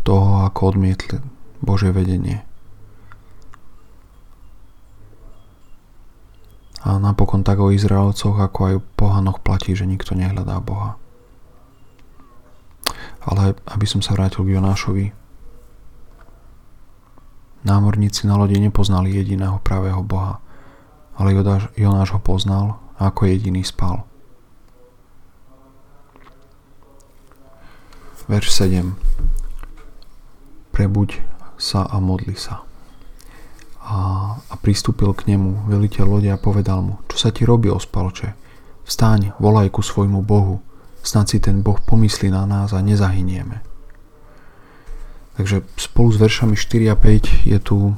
toho, 0.03 0.43
ako 0.49 0.75
odmietli 0.75 1.21
Bože 1.61 1.93
vedenie. 1.93 2.48
A 6.89 6.97
napokon 6.97 7.45
tak 7.45 7.61
o 7.61 7.69
Izraelcoch, 7.69 8.41
ako 8.41 8.59
aj 8.65 8.75
o 8.81 8.87
pohanoch 8.97 9.45
platí, 9.45 9.77
že 9.77 9.85
nikto 9.85 10.17
nehľadá 10.17 10.57
Boha. 10.65 10.97
Ale 13.29 13.53
aby 13.69 13.85
som 13.85 14.01
sa 14.01 14.17
vrátil 14.17 14.49
k 14.49 14.57
Jonášovi, 14.57 15.13
námorníci 17.69 18.25
na 18.25 18.41
lodi 18.41 18.57
nepoznali 18.57 19.13
jediného 19.13 19.61
pravého 19.61 20.01
Boha, 20.01 20.41
ale 21.21 21.37
Jonáš 21.77 22.17
ho 22.17 22.21
poznal 22.25 22.81
a 22.97 23.13
ako 23.13 23.29
jediný 23.29 23.61
spal. 23.61 24.09
Verš 28.33 28.49
7 28.65 28.97
Prebuď 30.73 31.21
sa 31.61 31.85
a 31.85 32.01
modli 32.01 32.33
sa 32.33 32.68
a, 33.89 33.99
a 34.37 34.55
pristúpil 34.61 35.17
k 35.17 35.33
nemu 35.33 35.73
veliteľ 35.73 36.05
lode 36.05 36.29
a 36.29 36.37
povedal 36.37 36.85
mu, 36.85 37.01
čo 37.09 37.17
sa 37.17 37.33
ti 37.33 37.49
robí, 37.49 37.73
ospalče? 37.73 38.37
Vstaň, 38.85 39.33
volaj 39.41 39.73
ku 39.73 39.81
svojmu 39.81 40.21
Bohu, 40.21 40.61
snad 41.01 41.33
si 41.33 41.41
ten 41.41 41.65
Boh 41.65 41.81
pomyslí 41.81 42.29
na 42.29 42.45
nás 42.45 42.77
a 42.77 42.85
nezahynieme. 42.85 43.65
Takže 45.41 45.65
spolu 45.81 46.13
s 46.13 46.19
veršami 46.21 46.53
4 46.59 46.93
a 46.93 46.97
5 46.99 47.49
je 47.49 47.59
tu 47.63 47.97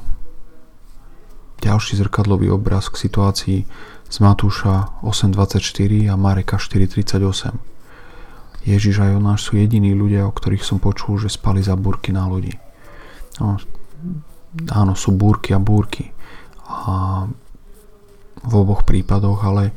ďalší 1.58 1.98
zrkadlový 1.98 2.52
obraz 2.54 2.86
k 2.92 3.00
situácii 3.10 3.58
z 4.10 4.16
Matúša 4.20 5.02
8.24 5.02 6.10
a 6.12 6.14
Mareka 6.14 6.60
4.38. 6.60 7.56
Ježiš 8.60 9.00
a 9.00 9.08
Jonáš 9.08 9.48
sú 9.48 9.56
jediní 9.56 9.96
ľudia, 9.96 10.28
o 10.28 10.32
ktorých 10.36 10.60
som 10.60 10.76
počul, 10.76 11.16
že 11.16 11.32
spali 11.32 11.64
za 11.64 11.74
búrky 11.80 12.12
na 12.12 12.28
lodi. 12.28 12.52
No, 13.40 13.56
áno, 14.70 14.98
sú 14.98 15.14
búrky 15.14 15.54
a 15.54 15.60
búrky. 15.62 16.10
A 16.66 17.26
v 18.40 18.52
oboch 18.56 18.88
prípadoch, 18.88 19.40
ale 19.44 19.74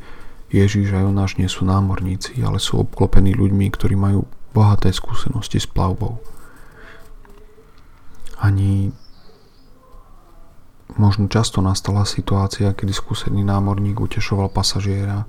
Ježiš 0.48 0.94
a 0.94 1.02
Jonáš 1.02 1.36
nie 1.36 1.50
sú 1.50 1.66
námorníci, 1.66 2.40
ale 2.40 2.62
sú 2.62 2.80
obklopení 2.80 3.34
ľuďmi, 3.34 3.66
ktorí 3.74 3.98
majú 3.98 4.24
bohaté 4.54 4.94
skúsenosti 4.94 5.58
s 5.58 5.66
plavbou. 5.66 6.22
Ani 8.38 8.94
možno 10.94 11.26
často 11.26 11.58
nastala 11.58 12.06
situácia, 12.06 12.70
kedy 12.70 12.94
skúsený 12.94 13.42
námorník 13.42 13.98
utešoval 13.98 14.54
pasažiera 14.54 15.26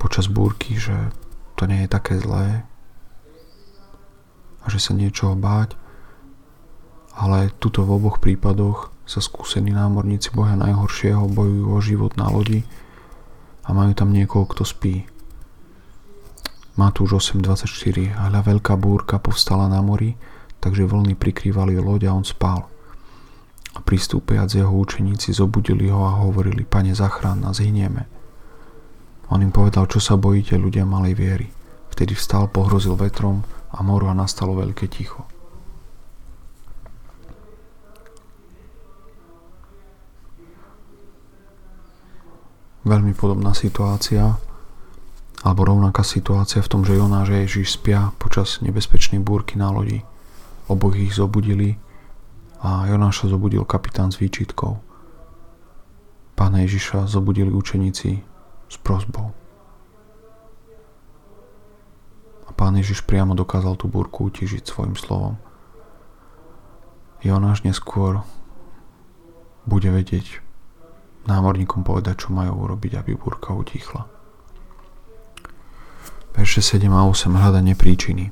počas 0.00 0.30
búrky, 0.30 0.80
že 0.80 0.96
to 1.58 1.68
nie 1.68 1.84
je 1.84 1.90
také 1.90 2.16
zlé 2.16 2.64
a 4.62 4.66
že 4.70 4.78
sa 4.78 4.94
niečoho 4.94 5.34
báť 5.34 5.74
ale 7.18 7.50
tuto 7.58 7.82
v 7.82 7.98
oboch 7.98 8.22
prípadoch 8.22 8.94
sa 9.02 9.18
skúsení 9.18 9.74
námorníci 9.74 10.30
boja 10.30 10.54
najhoršieho 10.54 11.26
bojujú 11.26 11.66
o 11.66 11.78
život 11.82 12.14
na 12.14 12.30
lodi 12.30 12.62
a 13.66 13.74
majú 13.74 13.90
tam 13.98 14.14
niekoho, 14.14 14.46
kto 14.46 14.62
spí. 14.62 15.02
Matúš 16.78 17.34
8.24 17.34 18.14
a 18.14 18.30
hľa 18.30 18.54
veľká 18.54 18.78
búrka 18.78 19.18
povstala 19.18 19.66
na 19.66 19.82
mori, 19.82 20.14
takže 20.62 20.86
vlny 20.86 21.18
prikrývali 21.18 21.74
loď 21.82 22.06
a 22.06 22.14
on 22.14 22.22
spal. 22.22 22.70
A 23.74 23.82
pristúpiac 23.82 24.46
jeho 24.54 24.70
učeníci 24.70 25.34
zobudili 25.34 25.90
ho 25.90 26.06
a 26.06 26.22
hovorili, 26.22 26.62
pane 26.62 26.94
zachrán 26.94 27.42
nás, 27.42 27.58
hynieme. 27.58 28.06
On 29.34 29.42
im 29.42 29.50
povedal, 29.50 29.90
čo 29.90 29.98
sa 29.98 30.14
bojíte 30.14 30.54
ľudia 30.54 30.86
malej 30.86 31.18
viery. 31.18 31.48
Vtedy 31.90 32.14
vstal, 32.14 32.46
pohrozil 32.46 32.94
vetrom 32.94 33.42
a 33.74 33.82
moru 33.82 34.06
a 34.06 34.14
nastalo 34.14 34.54
veľké 34.54 34.86
ticho. 34.86 35.26
Veľmi 42.88 43.12
podobná 43.12 43.52
situácia, 43.52 44.40
alebo 45.44 45.68
rovnaká 45.68 46.02
situácia 46.02 46.64
v 46.64 46.70
tom, 46.72 46.82
že 46.82 46.98
Jonáš 46.98 47.30
a 47.30 47.44
Ježiš 47.44 47.78
spia 47.78 48.10
počas 48.18 48.58
nebezpečnej 48.64 49.22
búrky 49.22 49.54
na 49.54 49.70
lodi. 49.70 50.02
Oboch 50.66 50.98
ich 50.98 51.14
zobudili 51.14 51.78
a 52.58 52.90
Jonáša 52.90 53.30
zobudil 53.30 53.62
kapitán 53.62 54.10
s 54.10 54.18
výčitkou. 54.18 54.82
Pána 56.34 56.66
Ježiša 56.66 57.06
zobudili 57.06 57.54
učeníci 57.54 58.10
s 58.66 58.76
prozbou. 58.82 59.30
A 62.46 62.50
pán 62.56 62.74
Ježiš 62.74 63.06
priamo 63.06 63.38
dokázal 63.38 63.78
tú 63.78 63.86
búrku 63.86 64.26
utižiť 64.26 64.66
svojim 64.66 64.98
slovom. 64.98 65.38
Jonáš 67.22 67.62
neskôr 67.62 68.26
bude 69.66 69.90
vedieť 69.90 70.42
námorníkom 71.26 71.82
povedať, 71.82 72.26
čo 72.26 72.36
majú 72.36 72.68
urobiť, 72.68 73.00
aby 73.00 73.18
búrka 73.18 73.56
utichla. 73.56 74.06
Verše 76.38 76.62
7 76.62 76.86
a 76.94 77.02
8 77.02 77.34
hľadanie 77.34 77.74
príčiny. 77.74 78.30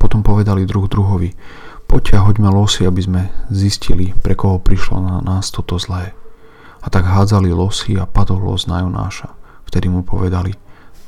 Potom 0.00 0.24
povedali 0.24 0.64
druh 0.64 0.88
druhovi, 0.88 1.36
poďte 1.84 2.16
a 2.16 2.24
hoďme 2.24 2.48
losy, 2.48 2.88
aby 2.88 3.00
sme 3.04 3.22
zistili, 3.52 4.16
pre 4.16 4.32
koho 4.32 4.56
prišlo 4.56 4.96
na 5.04 5.16
nás 5.20 5.52
toto 5.52 5.76
zlé. 5.76 6.16
A 6.80 6.88
tak 6.88 7.04
hádzali 7.04 7.52
losy 7.52 8.00
a 8.00 8.08
padol 8.08 8.40
los 8.40 8.64
na 8.64 8.80
Jonáša. 8.80 9.34
Vtedy 9.68 9.92
mu 9.92 10.00
povedali, 10.06 10.56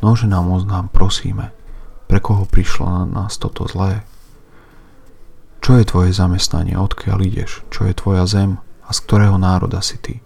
nože 0.05 0.29
nám 0.29 0.53
oznám, 0.53 0.93
prosíme, 0.93 1.57
pre 2.05 2.21
koho 2.21 2.45
prišlo 2.45 2.85
na 2.85 3.05
nás 3.09 3.41
toto 3.41 3.65
zlé. 3.65 4.05
Čo 5.61 5.77
je 5.77 5.85
tvoje 5.89 6.11
zamestnanie, 6.13 6.77
odkiaľ 6.77 7.21
ideš, 7.21 7.65
čo 7.69 7.85
je 7.89 7.97
tvoja 7.97 8.25
zem 8.25 8.61
a 8.85 8.91
z 8.93 8.99
ktorého 9.05 9.37
národa 9.37 9.85
si 9.85 10.01
ty? 10.01 10.25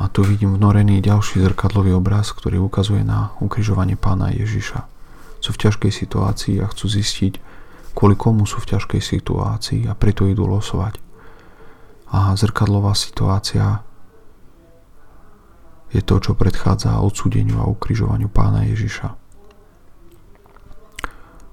A 0.00 0.08
tu 0.08 0.24
vidím 0.24 0.56
vnorený 0.56 1.04
ďalší 1.04 1.44
zrkadlový 1.44 1.92
obraz, 1.92 2.32
ktorý 2.32 2.62
ukazuje 2.62 3.04
na 3.04 3.36
ukrižovanie 3.42 4.00
pána 4.00 4.32
Ježiša. 4.32 4.88
Sú 5.42 5.52
v 5.52 5.60
ťažkej 5.68 5.92
situácii 5.92 6.54
a 6.62 6.70
chcú 6.70 6.86
zistiť, 6.88 7.42
kvôli 7.92 8.16
komu 8.16 8.48
sú 8.48 8.62
v 8.62 8.76
ťažkej 8.76 9.02
situácii 9.02 9.80
a 9.90 9.92
preto 9.92 10.24
idú 10.24 10.48
losovať. 10.48 10.96
A 12.12 12.32
zrkadlová 12.36 12.96
situácia 12.96 13.84
je 15.92 16.00
to, 16.00 16.16
čo 16.20 16.32
predchádza 16.32 17.04
odsúdeniu 17.04 17.60
a 17.60 17.68
ukrižovaniu 17.68 18.32
pána 18.32 18.64
Ježiša. 18.64 19.12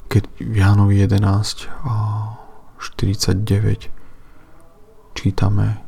Keď 0.10 0.24
v 0.42 0.56
Jánovi 0.58 0.96
11 1.04 1.70
49 2.80 3.92
čítame 5.14 5.84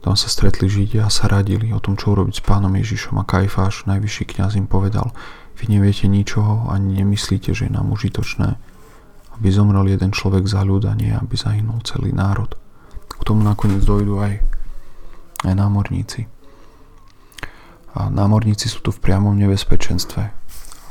tam 0.00 0.16
sa 0.16 0.32
stretli 0.32 0.64
Židia 0.64 1.04
a 1.04 1.12
sa 1.12 1.28
radili 1.28 1.76
o 1.76 1.80
tom, 1.80 1.92
čo 1.92 2.16
urobiť 2.16 2.40
s 2.40 2.42
pánom 2.44 2.72
Ježišom 2.72 3.20
a 3.20 3.28
Kajfáš, 3.28 3.84
najvyšší 3.84 4.24
kňaz 4.32 4.56
im 4.56 4.64
povedal, 4.64 5.12
vy 5.60 5.76
neviete 5.76 6.08
ničoho 6.08 6.72
ani 6.72 7.04
nemyslíte, 7.04 7.52
že 7.52 7.68
je 7.68 7.72
nám 7.76 7.92
užitočné, 7.92 8.56
aby 9.36 9.46
zomrel 9.52 9.84
jeden 9.92 10.16
človek 10.16 10.48
za 10.48 10.64
ľud 10.64 10.88
a 10.88 10.96
nie, 10.96 11.12
aby 11.12 11.36
zahynul 11.36 11.84
celý 11.84 12.16
národ. 12.16 12.56
K 13.12 13.22
tomu 13.28 13.44
nakoniec 13.44 13.84
dojdú 13.84 14.24
aj, 14.24 14.40
aj 15.44 15.52
námorníci. 15.52 16.24
A 17.92 18.08
námorníci 18.08 18.72
sú 18.72 18.80
tu 18.80 18.88
v 18.88 19.02
priamom 19.04 19.36
nebezpečenstve. 19.36 20.32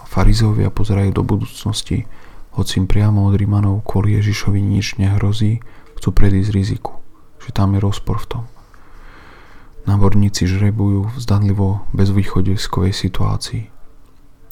Farizovia 0.06 0.70
pozerajú 0.70 1.18
do 1.18 1.26
budúcnosti, 1.26 2.06
hoci 2.54 2.82
im 2.82 2.86
priamo 2.86 3.26
od 3.26 3.34
Rímanov 3.34 3.82
kvôli 3.90 4.18
Ježišovi 4.22 4.62
nič 4.62 5.02
nehrozí, 5.02 5.66
chcú 5.98 6.10
predísť 6.14 6.54
riziku, 6.54 7.02
že 7.42 7.50
tam 7.58 7.74
je 7.74 7.82
rozpor 7.82 8.22
v 8.22 8.30
tom. 8.38 8.44
Náborníci 9.88 10.44
žrebujú 10.50 11.16
zdanlivo 11.16 11.88
bezvýchodiskovej 11.96 12.92
situácii. 12.92 13.64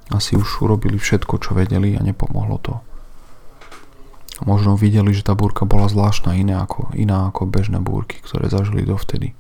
Asi 0.08 0.40
už 0.40 0.64
urobili 0.64 0.96
všetko, 0.96 1.36
čo 1.44 1.52
vedeli 1.52 2.00
a 2.00 2.02
nepomohlo 2.06 2.58
to. 2.64 2.80
Možno 4.46 4.78
videli, 4.78 5.12
že 5.12 5.26
tá 5.26 5.34
búrka 5.34 5.66
bola 5.66 5.90
zvláštna 5.90 6.38
iná 6.38 6.64
ako, 6.64 6.94
iná 6.94 7.34
ako 7.34 7.50
bežné 7.50 7.82
búrky, 7.82 8.22
ktoré 8.22 8.48
zažili 8.48 8.86
dovtedy. 8.86 9.34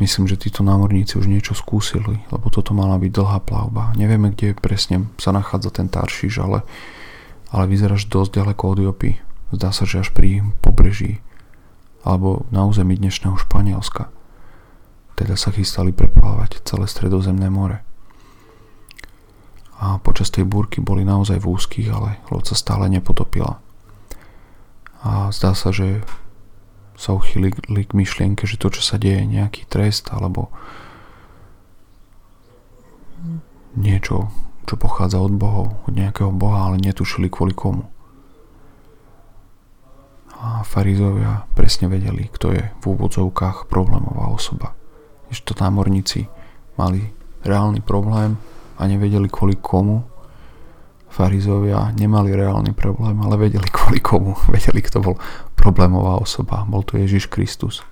Myslím, 0.00 0.28
že 0.28 0.40
títo 0.40 0.64
námorníci 0.64 1.20
už 1.20 1.28
niečo 1.28 1.52
skúsili, 1.52 2.24
lebo 2.32 2.48
toto 2.48 2.72
mala 2.72 2.96
byť 2.96 3.12
dlhá 3.12 3.38
plavba. 3.44 3.92
Nevieme, 3.96 4.32
kde 4.32 4.56
presne 4.56 5.08
sa 5.20 5.28
nachádza 5.28 5.76
ten 5.76 5.92
Taršíš, 5.92 6.40
ale, 6.40 6.64
ale 7.52 7.68
vyzeráš 7.68 8.08
dosť 8.08 8.40
ďaleko 8.40 8.62
od 8.64 8.78
Jopy. 8.80 9.10
Zdá 9.52 9.74
sa, 9.76 9.84
že 9.84 10.00
až 10.00 10.08
pri 10.14 10.40
pobreží 10.64 11.20
alebo 12.00 12.48
na 12.48 12.64
území 12.64 12.96
dnešného 12.96 13.36
Španielska. 13.36 14.08
Teda 15.16 15.36
sa 15.36 15.52
chystali 15.52 15.92
preplávať 15.92 16.64
celé 16.64 16.88
stredozemné 16.88 17.52
more. 17.52 17.84
A 19.80 20.00
počas 20.00 20.32
tej 20.32 20.44
búrky 20.48 20.80
boli 20.80 21.04
naozaj 21.04 21.40
v 21.40 21.50
úzkých, 21.56 21.88
ale 21.92 22.10
loď 22.32 22.52
sa 22.52 22.56
stále 22.56 22.88
nepotopila. 22.88 23.60
A 25.00 25.32
zdá 25.32 25.56
sa, 25.56 25.72
že 25.72 26.04
sa 26.96 27.16
uchýlili 27.16 27.84
k 27.88 27.96
myšlienke, 27.96 28.44
že 28.44 28.60
to, 28.60 28.68
čo 28.72 28.84
sa 28.84 29.00
deje, 29.00 29.24
je 29.24 29.32
nejaký 29.40 29.64
trest 29.68 30.12
alebo 30.12 30.52
niečo, 33.76 34.28
čo 34.68 34.74
pochádza 34.76 35.20
od 35.20 35.32
bohov, 35.32 35.80
od 35.88 35.92
nejakého 35.96 36.32
boha, 36.32 36.68
ale 36.68 36.80
netušili 36.80 37.32
kvôli 37.32 37.56
komu 37.56 37.88
a 40.40 40.64
farizovia 40.64 41.44
presne 41.52 41.92
vedeli, 41.92 42.32
kto 42.32 42.56
je 42.56 42.64
v 42.64 42.84
úvodzovkách 42.84 43.68
problémová 43.68 44.32
osoba. 44.32 44.72
Ešte 45.28 45.52
námorníci 45.52 46.24
mali 46.80 47.12
reálny 47.44 47.84
problém 47.84 48.40
a 48.80 48.88
nevedeli 48.88 49.28
kvôli 49.28 49.60
komu. 49.60 50.00
Farizovia 51.12 51.92
nemali 51.92 52.32
reálny 52.32 52.72
problém, 52.72 53.20
ale 53.20 53.36
vedeli 53.36 53.68
kvôli 53.76 54.00
komu. 54.00 54.32
Vedeli, 54.48 54.80
kto 54.80 55.04
bol 55.04 55.16
problémová 55.60 56.16
osoba. 56.16 56.64
Bol 56.64 56.88
to 56.88 56.96
Ježiš 56.96 57.28
Kristus. 57.28 57.84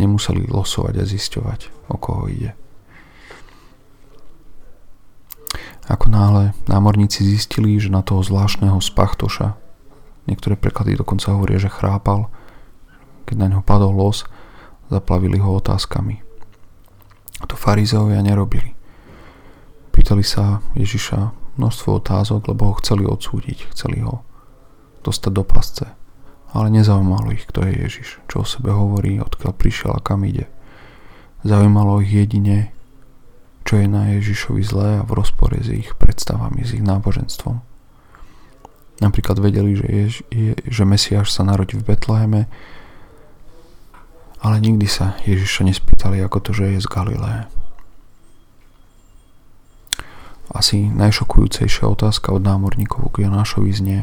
Nemuseli 0.00 0.48
losovať 0.48 0.94
a 0.96 1.04
zisťovať, 1.04 1.92
o 1.92 1.96
koho 2.00 2.24
ide. 2.32 2.56
Ako 5.86 6.08
náhle 6.10 6.56
námorníci 6.66 7.22
zistili, 7.22 7.78
že 7.78 7.92
na 7.92 8.02
toho 8.02 8.24
zvláštneho 8.24 8.80
spachtoša 8.82 9.65
Niektoré 10.26 10.58
preklady 10.58 10.98
dokonca 10.98 11.30
hovoria, 11.30 11.62
že 11.62 11.70
chrápal. 11.70 12.26
Keď 13.26 13.36
na 13.38 13.46
ňo 13.50 13.60
padol 13.62 13.94
los, 13.94 14.26
zaplavili 14.90 15.38
ho 15.38 15.58
otázkami. 15.58 16.22
A 17.42 17.44
to 17.46 17.58
farizeovia 17.58 18.22
nerobili. 18.22 18.74
Pýtali 19.90 20.22
sa 20.22 20.62
Ježiša 20.78 21.34
množstvo 21.56 21.98
otázok, 21.98 22.52
lebo 22.52 22.70
ho 22.70 22.78
chceli 22.78 23.08
odsúdiť, 23.08 23.72
chceli 23.74 24.04
ho 24.04 24.22
dostať 25.02 25.32
do 25.32 25.44
pasce. 25.46 25.86
Ale 26.54 26.72
nezaujímalo 26.72 27.34
ich, 27.34 27.44
kto 27.48 27.66
je 27.66 27.72
Ježiš, 27.84 28.08
čo 28.30 28.42
o 28.42 28.46
sebe 28.46 28.70
hovorí, 28.70 29.18
odkiaľ 29.18 29.52
prišiel 29.52 29.90
a 29.96 30.00
kam 30.00 30.24
ide. 30.24 30.48
Zaujímalo 31.42 32.00
ich 32.00 32.12
jedine, 32.14 32.72
čo 33.66 33.82
je 33.82 33.86
na 33.90 34.14
Ježišovi 34.14 34.62
zlé 34.62 34.88
a 35.02 35.06
v 35.06 35.10
rozpore 35.18 35.58
s 35.58 35.68
ich 35.68 35.90
predstavami, 35.98 36.62
s 36.62 36.70
ich 36.78 36.86
náboženstvom. 36.86 37.65
Napríklad 39.00 39.36
vedeli, 39.40 39.76
že, 39.76 39.86
Jež, 39.86 40.14
je, 40.32 40.52
že 40.56 40.82
Mesiáš 40.88 41.28
sa 41.28 41.44
narodí 41.44 41.76
v 41.76 41.84
Betleheme, 41.84 42.48
ale 44.40 44.56
nikdy 44.62 44.88
sa 44.88 45.20
Ježiša 45.28 45.68
nespýtali, 45.68 46.20
ako 46.24 46.38
to, 46.40 46.50
že 46.56 46.76
je 46.76 46.80
z 46.80 46.88
Galileje. 46.88 47.44
Asi 50.48 50.88
najšokujúcejšia 50.88 51.84
otázka 51.90 52.32
od 52.32 52.40
námorníkov 52.40 53.12
k 53.12 53.28
Jonášovi 53.28 53.72
znie 53.74 54.00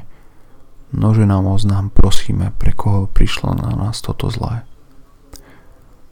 Nože 0.94 1.26
nám 1.26 1.50
oznám, 1.50 1.90
prosíme, 1.90 2.54
pre 2.54 2.70
koho 2.70 3.10
prišlo 3.10 3.58
na 3.58 3.74
nás 3.74 3.98
toto 4.06 4.30
zlé. 4.30 4.62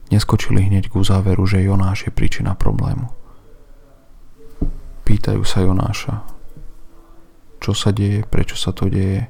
Neskočili 0.09 0.65
hneď 0.65 0.89
ku 0.89 1.05
záveru, 1.05 1.45
že 1.45 1.61
Jonáš 1.61 2.09
je 2.09 2.11
príčina 2.11 2.57
problému. 2.57 3.13
Pýtajú 5.05 5.45
sa 5.45 5.61
Jonáša, 5.61 6.25
čo 7.61 7.77
sa 7.77 7.93
deje, 7.93 8.25
prečo 8.25 8.57
sa 8.57 8.73
to 8.73 8.89
deje 8.89 9.29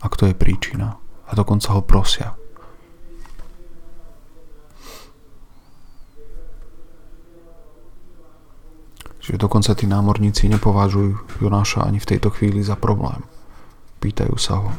a 0.00 0.06
kto 0.08 0.32
je 0.32 0.34
príčina. 0.34 0.96
A 1.28 1.36
dokonca 1.36 1.76
ho 1.76 1.84
prosia. 1.84 2.34
Čiže 9.20 9.36
dokonca 9.36 9.76
tí 9.76 9.86
námorníci 9.86 10.48
nepovažujú 10.50 11.38
Jonáša 11.44 11.86
ani 11.86 12.00
v 12.00 12.08
tejto 12.16 12.32
chvíli 12.34 12.64
za 12.64 12.74
problém. 12.74 13.22
Pýtajú 14.00 14.34
sa 14.40 14.58
ho, 14.58 14.72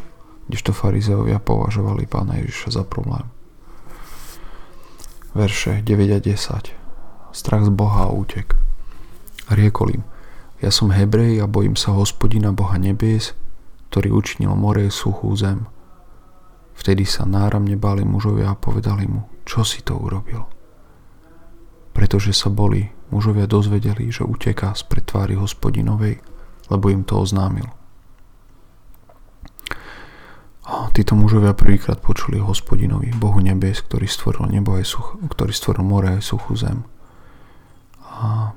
kdežto 0.49 0.73
farizeovia 0.73 1.37
považovali 1.37 2.09
pána 2.09 2.41
Ježiša 2.41 2.81
za 2.81 2.83
problém. 2.83 3.29
Verše 5.37 5.85
9 5.85 6.17
a 6.17 6.19
10 6.19 7.31
Strach 7.31 7.63
z 7.63 7.71
Boha 7.71 8.09
a 8.09 8.11
útek. 8.11 8.59
Riekol 9.47 9.95
im, 9.95 10.03
ja 10.61 10.69
som 10.69 10.93
Hebrej 10.93 11.41
a 11.41 11.49
bojím 11.49 11.73
sa 11.73 11.97
hospodina 11.97 12.53
Boha 12.53 12.77
nebies, 12.77 13.33
ktorý 13.89 14.13
učinil 14.13 14.53
more 14.53 14.85
suchú 14.93 15.33
zem. 15.33 15.65
Vtedy 16.77 17.03
sa 17.03 17.25
náramne 17.25 17.75
báli 17.75 18.05
mužovia 18.05 18.53
a 18.53 18.57
povedali 18.57 19.09
mu, 19.09 19.25
čo 19.41 19.65
si 19.65 19.81
to 19.81 19.97
urobil? 19.97 20.45
Pretože 21.91 22.31
sa 22.31 22.47
boli, 22.47 22.87
mužovia 23.11 23.49
dozvedeli, 23.49 24.13
že 24.13 24.23
uteká 24.23 24.77
z 24.77 24.85
tvári 24.87 25.35
hospodinovej, 25.35 26.21
lebo 26.71 26.85
im 26.93 27.03
to 27.03 27.19
oznámil. 27.19 27.67
A 30.61 30.87
títo 30.93 31.17
mužovia 31.17 31.57
prvýkrát 31.57 31.99
počuli 31.99 32.39
hospodinovi, 32.39 33.11
Bohu 33.17 33.41
nebes, 33.43 33.81
ktorý 33.83 34.07
stvoril 34.07 34.55
nebo 34.55 34.77
aj 34.77 34.85
such, 34.87 35.19
ktorý 35.19 35.51
stvoril 35.51 35.83
more 35.83 36.15
aj 36.15 36.23
suchú 36.23 36.53
zem. 36.55 36.87
A 38.07 38.55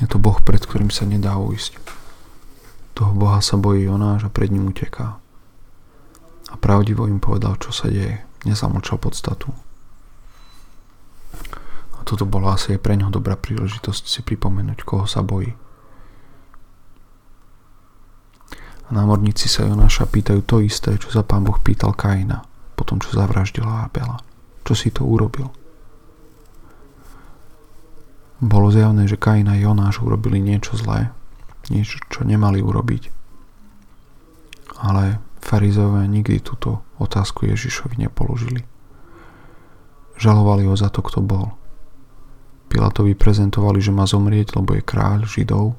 je 0.00 0.06
to 0.08 0.16
Boh, 0.16 0.38
pred 0.40 0.62
ktorým 0.62 0.88
sa 0.88 1.04
nedá 1.04 1.36
ujsť. 1.36 1.76
Toho 2.96 3.12
Boha 3.12 3.44
sa 3.44 3.60
bojí 3.60 3.84
Jonáš 3.84 4.28
a 4.28 4.32
pred 4.32 4.48
ním 4.48 4.72
uteká. 4.72 5.20
A 6.52 6.54
pravdivo 6.56 7.08
im 7.08 7.20
povedal, 7.20 7.56
čo 7.60 7.72
sa 7.72 7.88
deje. 7.88 8.20
Nezamlčal 8.44 8.98
podstatu. 8.98 9.52
A 11.96 12.00
toto 12.04 12.26
bola 12.26 12.58
asi 12.58 12.76
aj 12.76 12.80
pre 12.82 12.98
ňoho 12.98 13.14
dobrá 13.14 13.38
príležitosť 13.38 14.04
si 14.08 14.20
pripomenúť, 14.20 14.82
koho 14.84 15.06
sa 15.08 15.22
bojí. 15.22 15.54
námorníci 18.92 19.48
sa 19.48 19.64
Jonáša 19.64 20.04
pýtajú 20.04 20.44
to 20.44 20.60
isté, 20.60 21.00
čo 21.00 21.08
sa 21.08 21.24
pán 21.24 21.48
Boh 21.48 21.56
pýtal 21.56 21.96
Kaina, 21.96 22.44
potom 22.76 23.00
čo 23.00 23.16
zavraždila 23.16 23.88
Abela. 23.88 24.20
Čo 24.68 24.76
si 24.76 24.92
to 24.92 25.08
urobil? 25.08 25.48
Bolo 28.42 28.74
zjavné, 28.74 29.06
že 29.06 29.14
Kain 29.14 29.46
a 29.46 29.54
Jonáš 29.54 30.02
urobili 30.02 30.42
niečo 30.42 30.74
zlé, 30.74 31.14
niečo, 31.70 32.02
čo 32.10 32.26
nemali 32.26 32.58
urobiť. 32.58 33.14
Ale 34.82 35.22
farizové 35.38 36.10
nikdy 36.10 36.42
túto 36.42 36.82
otázku 36.98 37.46
Ježišovi 37.46 38.02
nepoložili. 38.02 38.66
Žalovali 40.18 40.66
ho 40.66 40.74
za 40.74 40.90
to, 40.90 41.06
kto 41.06 41.22
bol. 41.22 41.54
Pilatovi 42.66 43.14
prezentovali, 43.14 43.78
že 43.78 43.94
má 43.94 44.10
zomrieť, 44.10 44.58
lebo 44.58 44.74
je 44.74 44.82
kráľ 44.82 45.22
Židov 45.22 45.78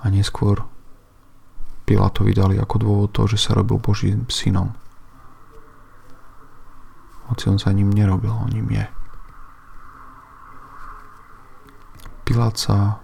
a 0.00 0.08
neskôr 0.08 0.64
Pilátovi 1.88 2.36
dali 2.36 2.60
ako 2.60 2.76
dôvod 2.76 3.10
to, 3.16 3.24
že 3.28 3.40
sa 3.40 3.56
robil 3.56 3.80
Božím 3.80 4.28
synom. 4.28 4.76
Hoci 7.32 7.48
on 7.48 7.56
sa 7.56 7.72
ním 7.72 7.92
nerobil, 7.92 8.32
on 8.32 8.52
ním 8.52 8.68
je. 8.72 8.97
Pilát 12.28 12.60
sa 12.60 13.00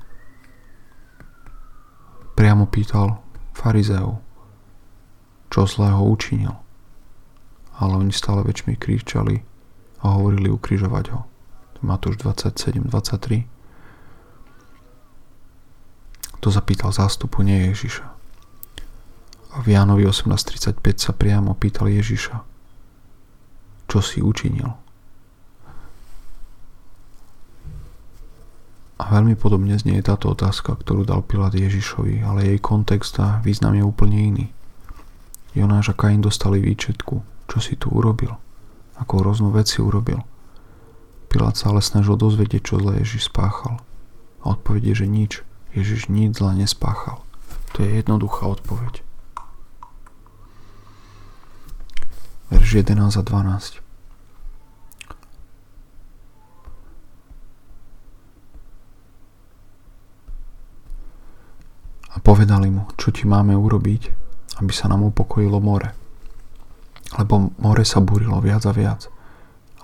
priamo 2.37 2.69
pýtal 2.69 3.25
farizeov, 3.57 4.21
čo 5.49 5.65
zlého 5.65 6.05
učinil. 6.05 6.53
Ale 7.81 8.05
oni 8.05 8.13
stále 8.13 8.45
väčšmi 8.45 8.77
kričali 8.77 9.41
a 10.05 10.21
hovorili 10.21 10.53
ukrižovať 10.53 11.05
ho. 11.17 11.25
Matúš 11.81 12.21
27, 12.21 12.85
23. 12.85 13.49
To 16.45 16.53
zapýtal 16.53 16.93
zástupu, 16.93 17.41
nie 17.41 17.73
Ježiša. 17.73 18.05
A 19.57 19.65
v 19.65 19.73
Jánovi 19.73 20.05
18.35 20.05 20.85
sa 21.01 21.17
priamo 21.17 21.57
pýtal 21.57 21.89
Ježiša, 21.89 22.45
čo 23.89 23.99
si 24.05 24.21
učinil. 24.21 24.84
A 28.95 29.03
veľmi 29.11 29.35
podobne 29.35 29.75
znie 29.75 29.99
táto 30.01 30.31
otázka, 30.31 30.79
ktorú 30.79 31.03
dal 31.03 31.27
Pilát 31.27 31.51
Ježišovi, 31.51 32.23
ale 32.23 32.47
jej 32.47 32.59
kontext 32.63 33.19
a 33.19 33.43
význam 33.43 33.75
je 33.75 33.83
úplne 33.83 34.19
iný. 34.19 34.47
Jonáš 35.55 35.91
a 35.91 35.99
Kain 35.99 36.23
dostali 36.23 36.63
výčetku, 36.63 37.23
čo 37.51 37.59
si 37.59 37.75
tu 37.75 37.91
urobil, 37.91 38.35
ako 38.99 39.23
hroznú 39.23 39.51
vec 39.51 39.67
si 39.67 39.83
urobil. 39.83 40.23
Pilát 41.27 41.59
sa 41.59 41.75
ale 41.75 41.83
snažil 41.83 42.15
dozvedieť, 42.15 42.63
čo 42.63 42.79
zle 42.79 43.03
Ježiš 43.03 43.31
spáchal. 43.31 43.83
A 44.47 44.55
odpovedie, 44.55 44.95
že 44.95 45.11
nič, 45.11 45.43
Ježiš 45.75 46.07
nič 46.07 46.39
zle 46.39 46.55
nespáchal. 46.55 47.27
To 47.75 47.83
je 47.83 47.99
jednoduchá 47.99 48.47
odpoveď. 48.47 49.03
verš 52.55 52.87
11 52.87 53.17
a 53.17 53.23
12. 53.23 53.83
A 62.14 62.14
povedali 62.25 62.73
mu, 62.73 62.89
čo 62.97 63.13
ti 63.13 63.29
máme 63.29 63.53
urobiť, 63.53 64.03
aby 64.65 64.73
sa 64.73 64.89
nám 64.89 65.05
upokojilo 65.13 65.61
more. 65.61 65.93
Lebo 67.21 67.53
more 67.61 67.85
sa 67.85 68.01
burilo 68.01 68.41
viac 68.41 68.65
a 68.65 68.73
viac. 68.73 69.07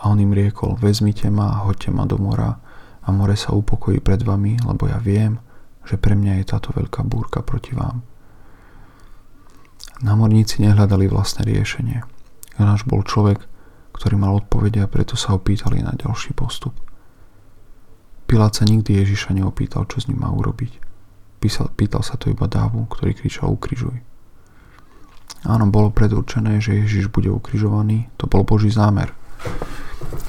A 0.00 0.08
on 0.08 0.16
im 0.16 0.32
riekol, 0.32 0.80
vezmite 0.80 1.28
ma 1.28 1.60
a 1.60 1.68
hoďte 1.68 1.92
ma 1.92 2.08
do 2.08 2.16
mora 2.16 2.56
a 3.04 3.08
more 3.12 3.36
sa 3.36 3.52
upokojí 3.52 4.00
pred 4.00 4.24
vami, 4.24 4.56
lebo 4.64 4.88
ja 4.88 4.96
viem, 4.96 5.36
že 5.84 6.00
pre 6.00 6.16
mňa 6.16 6.40
je 6.40 6.44
táto 6.48 6.72
veľká 6.72 7.04
búrka 7.04 7.44
proti 7.44 7.76
vám. 7.76 8.00
Námorníci 10.00 10.64
nehľadali 10.64 11.12
vlastné 11.12 11.44
riešenie. 11.44 12.00
Jonáš 12.56 12.88
bol 12.88 13.04
človek, 13.04 13.44
ktorý 13.92 14.16
mal 14.16 14.32
odpovede 14.40 14.80
a 14.80 14.88
preto 14.88 15.12
sa 15.12 15.36
ho 15.36 15.38
pýtali 15.40 15.84
na 15.84 15.92
ďalší 15.92 16.32
postup. 16.32 16.72
Pilát 18.24 18.56
sa 18.56 18.64
nikdy 18.64 18.96
Ježiša 18.96 19.36
neopýtal, 19.36 19.84
čo 19.84 20.00
s 20.00 20.08
ním 20.08 20.24
má 20.24 20.32
urobiť. 20.32 20.89
Písal, 21.40 21.72
pýtal 21.72 22.04
sa 22.04 22.20
to 22.20 22.28
iba 22.28 22.44
dávu, 22.44 22.84
ktorý 22.86 23.16
kričal 23.16 23.48
ukrižuj. 23.56 23.96
Áno, 25.48 25.64
bolo 25.72 25.88
predurčené, 25.88 26.60
že 26.60 26.76
Ježiš 26.84 27.08
bude 27.08 27.32
ukrižovaný, 27.32 28.12
to 28.20 28.28
bol 28.28 28.44
Boží 28.44 28.68
zámer. 28.68 29.16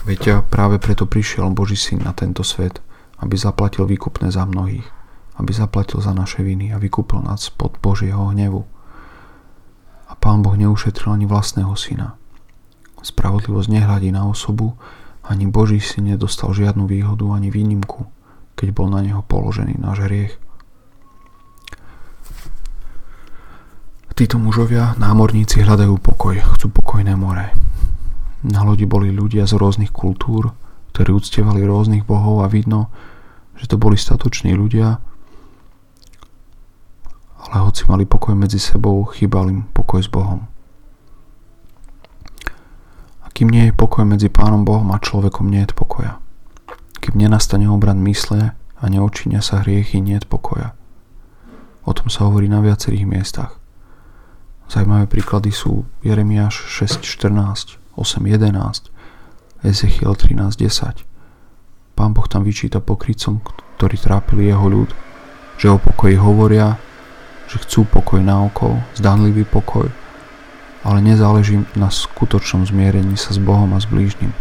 Veď 0.08 0.48
práve 0.48 0.80
preto 0.80 1.04
prišiel 1.04 1.52
Boží 1.52 1.76
syn 1.76 2.08
na 2.08 2.16
tento 2.16 2.48
svet, 2.48 2.80
aby 3.20 3.36
zaplatil 3.36 3.84
výkupné 3.84 4.32
za 4.32 4.48
mnohých, 4.48 4.88
aby 5.36 5.52
zaplatil 5.52 6.00
za 6.00 6.16
naše 6.16 6.48
viny 6.48 6.72
a 6.72 6.80
vykúpil 6.80 7.20
nás 7.28 7.52
pod 7.52 7.76
Božieho 7.84 8.32
hnevu. 8.32 8.64
A 10.08 10.16
pán 10.16 10.40
Boh 10.40 10.56
neušetril 10.56 11.12
ani 11.12 11.28
vlastného 11.28 11.76
syna, 11.76 12.16
Spravodlivosť 13.02 13.70
nehľadí 13.74 14.14
na 14.14 14.30
osobu, 14.30 14.78
ani 15.26 15.50
Boží 15.50 15.82
si 15.82 16.06
nedostal 16.06 16.54
žiadnu 16.54 16.86
výhodu 16.86 17.26
ani 17.34 17.50
výnimku, 17.50 18.06
keď 18.54 18.68
bol 18.78 18.94
na 18.94 19.02
neho 19.02 19.26
položený 19.26 19.82
náš 19.82 20.06
hriech. 20.06 20.38
Títo 24.12 24.36
mužovia, 24.38 24.94
námorníci, 25.00 25.64
hľadajú 25.64 25.96
pokoj, 25.98 26.36
chcú 26.56 26.68
pokojné 26.70 27.16
more. 27.16 27.56
Na 28.44 28.62
lodi 28.68 28.84
boli 28.84 29.10
ľudia 29.10 29.48
z 29.48 29.56
rôznych 29.56 29.96
kultúr, 29.96 30.52
ktorí 30.92 31.16
uctievali 31.16 31.64
rôznych 31.64 32.04
bohov 32.04 32.44
a 32.44 32.52
vidno, 32.52 32.92
že 33.56 33.72
to 33.72 33.80
boli 33.80 33.96
statoční 33.96 34.52
ľudia, 34.52 35.00
ale 37.42 37.56
hoci 37.64 37.88
mali 37.88 38.04
pokoj 38.04 38.36
medzi 38.36 38.60
sebou, 38.60 39.08
chýbal 39.10 39.50
im 39.50 39.60
pokoj 39.72 40.04
s 40.04 40.12
Bohom. 40.12 40.52
Kým 43.32 43.48
nie 43.50 43.72
je 43.72 43.74
pokoj 43.74 44.06
medzi 44.06 44.30
Pánom 44.30 44.62
Bohom 44.68 44.92
a 44.94 45.02
človekom, 45.02 45.50
nie 45.50 45.66
je 45.66 45.74
pokoja. 45.74 46.22
Kým 47.02 47.18
nenastane 47.18 47.66
obrad 47.66 47.98
mysle 47.98 48.54
a 48.54 48.84
neočinia 48.86 49.42
sa 49.42 49.66
hriechy, 49.66 49.98
nie 49.98 50.20
je 50.20 50.30
pokoja. 50.30 50.78
O 51.82 51.96
tom 51.96 52.14
sa 52.14 52.30
hovorí 52.30 52.46
na 52.46 52.62
viacerých 52.62 53.10
miestach. 53.10 53.61
Zajímavé 54.72 55.04
príklady 55.04 55.52
sú 55.52 55.84
Jeremiáš 56.00 56.64
6.14, 56.80 57.76
8.11, 58.00 58.88
Ezechiel 59.68 60.16
13.10. 60.16 61.04
Pán 61.92 62.16
Boh 62.16 62.24
tam 62.32 62.48
vyčíta 62.48 62.80
pokrycom, 62.80 63.44
ktorí 63.76 64.00
trápili 64.00 64.48
jeho 64.48 64.72
ľud, 64.72 64.96
že 65.60 65.68
o 65.68 65.76
pokoji 65.76 66.16
hovoria, 66.16 66.80
že 67.52 67.60
chcú 67.68 67.84
pokoj 67.84 68.24
na 68.24 68.48
oko, 68.48 68.80
zdanlivý 68.96 69.44
pokoj, 69.44 69.92
ale 70.88 70.98
nezáleží 71.04 71.68
na 71.76 71.92
skutočnom 71.92 72.64
zmierení 72.64 73.20
sa 73.20 73.36
s 73.36 73.44
Bohom 73.44 73.76
a 73.76 73.84
s 73.84 73.92
blížnym. 73.92 74.32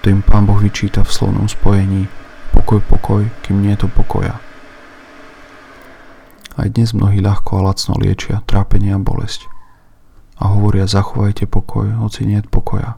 To 0.00 0.08
im 0.08 0.24
Pán 0.24 0.48
Boh 0.48 0.56
vyčíta 0.56 1.04
v 1.04 1.12
slovnom 1.12 1.52
spojení 1.52 2.08
pokoj, 2.56 2.80
pokoj, 2.80 3.28
kým 3.44 3.60
nie 3.60 3.76
je 3.76 3.84
to 3.84 3.88
pokoja. 3.92 4.40
Aj 6.54 6.70
dnes 6.70 6.94
mnohí 6.94 7.18
ľahko 7.18 7.58
a 7.58 7.66
lacno 7.66 7.98
liečia 7.98 8.38
trápenie 8.46 8.94
a 8.94 9.02
bolesť. 9.02 9.50
A 10.38 10.54
hovoria 10.54 10.86
zachovajte 10.86 11.50
pokoj, 11.50 11.98
hoci 11.98 12.30
nie 12.30 12.38
pokoja, 12.46 12.94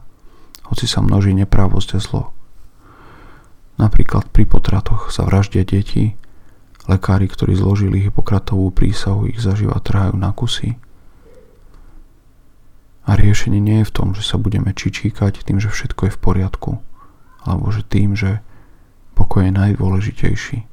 hoci 0.69 0.85
sa 0.85 1.01
množí 1.01 1.33
neprávosť 1.33 1.97
a 1.97 1.99
zlo. 1.99 2.23
Napríklad 3.81 4.29
pri 4.29 4.45
potratoch 4.45 5.09
sa 5.09 5.25
vraždia 5.25 5.65
deti, 5.65 6.13
lekári, 6.85 7.25
ktorí 7.25 7.57
zložili 7.57 8.05
Hipokratovú 8.05 8.69
prísahu, 8.69 9.25
ich 9.25 9.41
zaživa 9.41 9.81
trhajú 9.81 10.13
na 10.13 10.29
kusy, 10.37 10.77
a 13.07 13.15
riešenie 13.15 13.63
nie 13.63 13.81
je 13.81 13.89
v 13.89 13.95
tom, 13.95 14.07
že 14.11 14.21
sa 14.21 14.35
budeme 14.35 14.75
čičíkať 14.75 15.47
tým, 15.47 15.63
že 15.63 15.71
všetko 15.71 16.11
je 16.11 16.13
v 16.13 16.19
poriadku, 16.19 16.71
alebo 17.47 17.71
že 17.71 17.81
tým, 17.87 18.19
že 18.19 18.43
pokoj 19.15 19.47
je 19.47 19.55
najdôležitejší. 19.55 20.66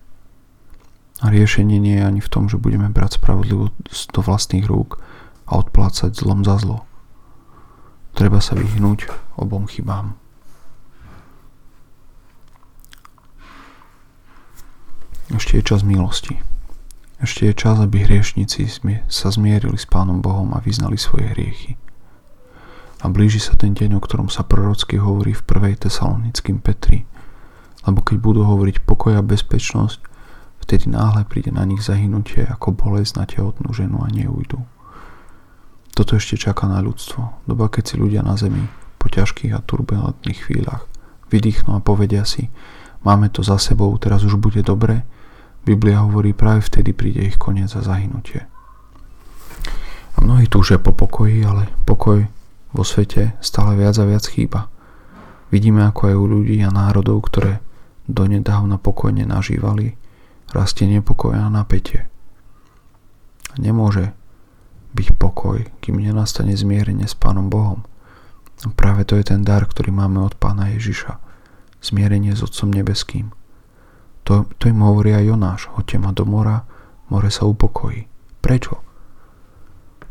A 1.24 1.32
riešenie 1.32 1.80
nie 1.80 1.96
je 1.96 2.04
ani 2.04 2.20
v 2.20 2.28
tom, 2.28 2.52
že 2.52 2.60
budeme 2.60 2.92
brať 2.92 3.16
spravodlivosť 3.16 4.12
do 4.12 4.20
vlastných 4.20 4.68
rúk 4.68 5.00
a 5.48 5.56
odplácať 5.56 6.12
zlom 6.12 6.44
za 6.44 6.60
zlo. 6.60 6.84
Treba 8.12 8.44
sa 8.44 8.52
vyhnúť 8.52 9.08
obom 9.40 9.64
chybám. 9.64 10.20
Ešte 15.32 15.56
je 15.56 15.64
čas 15.64 15.80
milosti. 15.80 16.44
Ešte 17.24 17.48
je 17.48 17.56
čas, 17.56 17.80
aby 17.80 18.04
hriešnici 18.04 18.68
sa 19.08 19.28
zmierili 19.32 19.80
s 19.80 19.88
Pánom 19.88 20.20
Bohom 20.20 20.52
a 20.52 20.60
vyznali 20.60 21.00
svoje 21.00 21.32
hriechy. 21.32 21.80
A 23.00 23.08
blíži 23.08 23.40
sa 23.40 23.56
ten 23.56 23.72
deň, 23.72 23.96
o 23.96 24.04
ktorom 24.04 24.28
sa 24.28 24.44
prorocky 24.44 25.00
hovorí 25.00 25.32
v 25.32 25.40
1. 25.40 25.88
tesalonickým 25.88 26.60
Petri. 26.60 27.08
Lebo 27.88 28.04
keď 28.04 28.16
budú 28.20 28.44
hovoriť 28.44 28.84
pokoj 28.84 29.16
a 29.16 29.24
bezpečnosť, 29.24 30.13
vtedy 30.64 30.88
náhle 30.88 31.28
príde 31.28 31.52
na 31.52 31.68
nich 31.68 31.84
zahynutie 31.84 32.48
ako 32.48 32.72
bolesť 32.72 33.12
na 33.20 33.24
tehotnú 33.28 33.68
ženu 33.76 34.00
a 34.00 34.08
neujdu. 34.08 34.64
Toto 35.92 36.16
ešte 36.16 36.40
čaká 36.40 36.66
na 36.66 36.80
ľudstvo. 36.80 37.44
Doba, 37.44 37.68
keď 37.68 37.92
si 37.92 37.94
ľudia 38.00 38.24
na 38.24 38.34
zemi 38.34 38.64
po 38.96 39.12
ťažkých 39.12 39.52
a 39.52 39.62
turbulentných 39.62 40.40
chvíľach 40.48 40.88
vydýchnú 41.28 41.76
a 41.76 41.84
povedia 41.84 42.24
si, 42.24 42.48
máme 43.04 43.28
to 43.28 43.44
za 43.44 43.60
sebou, 43.60 43.92
teraz 44.00 44.24
už 44.24 44.40
bude 44.40 44.64
dobre, 44.64 45.04
Biblia 45.64 46.04
hovorí, 46.04 46.36
práve 46.36 46.64
vtedy 46.64 46.92
príde 46.92 47.24
ich 47.24 47.40
koniec 47.40 47.72
a 47.76 47.84
zahynutie. 47.84 48.48
A 50.14 50.18
mnohí 50.20 50.48
túžia 50.48 50.80
po 50.80 50.92
pokoji, 50.92 51.40
ale 51.44 51.68
pokoj 51.88 52.24
vo 52.74 52.84
svete 52.84 53.36
stále 53.40 53.76
viac 53.78 53.96
a 53.96 54.04
viac 54.04 54.24
chýba. 54.28 54.68
Vidíme, 55.48 55.86
ako 55.86 56.00
aj 56.10 56.16
u 56.18 56.24
ľudí 56.26 56.58
a 56.66 56.74
národov, 56.74 57.30
ktoré 57.30 57.62
donedávna 58.10 58.76
pokojne 58.76 59.24
nažívali, 59.24 59.96
rastie 60.54 60.86
nepokoj 60.86 61.34
a 61.34 61.50
napätie. 61.50 62.06
Nemôže 63.58 64.14
byť 64.94 65.18
pokoj, 65.18 65.66
kým 65.82 65.98
nenastane 65.98 66.54
zmierenie 66.54 67.10
s 67.10 67.18
Pánom 67.18 67.50
Bohom. 67.50 67.82
A 68.62 68.70
práve 68.70 69.02
to 69.02 69.18
je 69.18 69.26
ten 69.26 69.42
dar, 69.42 69.66
ktorý 69.66 69.90
máme 69.90 70.22
od 70.22 70.38
Pána 70.38 70.70
Ježiša. 70.70 71.18
Zmierenie 71.82 72.32
s 72.32 72.40
Otcom 72.46 72.70
Nebeským. 72.70 73.34
To, 74.24 74.48
to 74.56 74.70
im 74.70 74.80
hovorí 74.80 75.12
aj 75.12 75.28
Jonáš. 75.28 75.68
Hoďte 75.74 75.98
ma 76.00 76.14
do 76.14 76.24
mora, 76.24 76.64
more 77.12 77.28
sa 77.28 77.44
upokojí. 77.44 78.08
Prečo? 78.40 78.80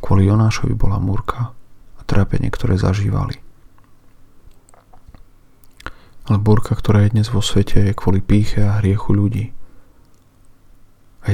Kvôli 0.04 0.28
Jonášovi 0.28 0.76
bola 0.76 1.00
múrka 1.00 1.56
a 1.98 2.02
trápenie, 2.04 2.52
ktoré 2.52 2.76
zažívali. 2.78 3.39
Ale 6.24 6.38
búrka, 6.39 6.76
ktorá 6.76 7.08
je 7.08 7.16
dnes 7.20 7.28
vo 7.32 7.44
svete, 7.44 7.84
je 7.84 7.98
kvôli 7.98 8.20
píche 8.24 8.64
a 8.64 8.80
hriechu 8.84 9.16
ľudí. 9.16 9.56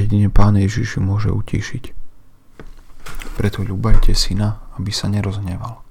Jedine 0.00 0.32
Pán 0.32 0.56
Ježiš 0.56 0.96
môže 0.96 1.28
utíšiť. 1.28 1.92
Preto 3.36 3.60
ľubajte 3.60 4.16
syna, 4.16 4.64
aby 4.80 4.88
sa 4.88 5.12
nerozneval. 5.12 5.84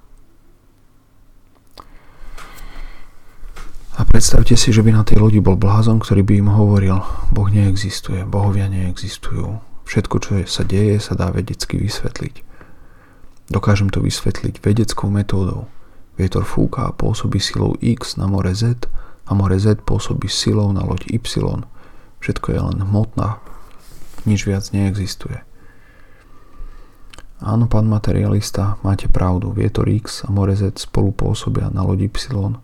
A 4.00 4.08
predstavte 4.08 4.56
si, 4.56 4.72
že 4.72 4.80
by 4.80 4.96
na 4.96 5.04
tej 5.04 5.20
lodi 5.20 5.44
bol 5.44 5.60
blázon, 5.60 6.00
ktorý 6.00 6.24
by 6.24 6.34
im 6.40 6.50
hovoril, 6.56 7.04
Boh 7.36 7.50
neexistuje, 7.52 8.24
bohovia 8.24 8.72
neexistujú. 8.72 9.60
Všetko, 9.84 10.16
čo 10.24 10.30
sa 10.48 10.64
deje, 10.64 11.04
sa 11.04 11.20
dá 11.20 11.28
vedecky 11.30 11.76
vysvetliť. 11.76 12.48
Dokážem 13.52 13.90
to 13.92 14.00
vysvetliť 14.00 14.62
vedeckou 14.62 15.10
metódou. 15.12 15.68
Vietor 16.16 16.46
fúka 16.46 16.88
a 16.88 16.96
pôsobí 16.96 17.42
silou 17.42 17.76
X 17.82 18.16
na 18.16 18.30
more 18.30 18.54
Z 18.56 18.88
a 19.26 19.36
more 19.36 19.58
Z 19.58 19.84
pôsobí 19.84 20.30
silou 20.30 20.72
na 20.72 20.86
loď 20.86 21.10
Y. 21.10 21.66
Všetko 22.22 22.48
je 22.56 22.60
len 22.62 22.78
hmotná. 22.86 23.42
Nič 24.28 24.48
viac 24.48 24.72
neexistuje. 24.76 25.44
Áno, 27.40 27.72
pán 27.72 27.88
materialista, 27.88 28.76
máte 28.84 29.08
pravdu. 29.08 29.56
Vietor 29.56 29.88
X 29.88 30.28
a 30.28 30.34
more 30.34 30.52
Z 30.56 30.76
spolu 30.76 31.16
pôsobia 31.16 31.72
na 31.72 31.88
loď 31.88 32.12
Y 32.12 32.60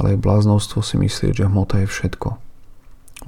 ale 0.00 0.16
je 0.16 0.24
bláznostvo 0.24 0.80
si 0.80 0.96
myslieť, 0.96 1.44
že 1.44 1.48
hmota 1.48 1.84
je 1.84 1.88
všetko. 1.92 2.40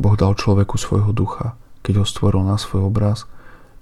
Boh 0.00 0.16
dal 0.16 0.32
človeku 0.32 0.80
svojho 0.80 1.12
ducha, 1.12 1.52
keď 1.84 2.00
ho 2.00 2.06
stvoril 2.08 2.48
na 2.48 2.56
svoj 2.56 2.88
obraz 2.88 3.28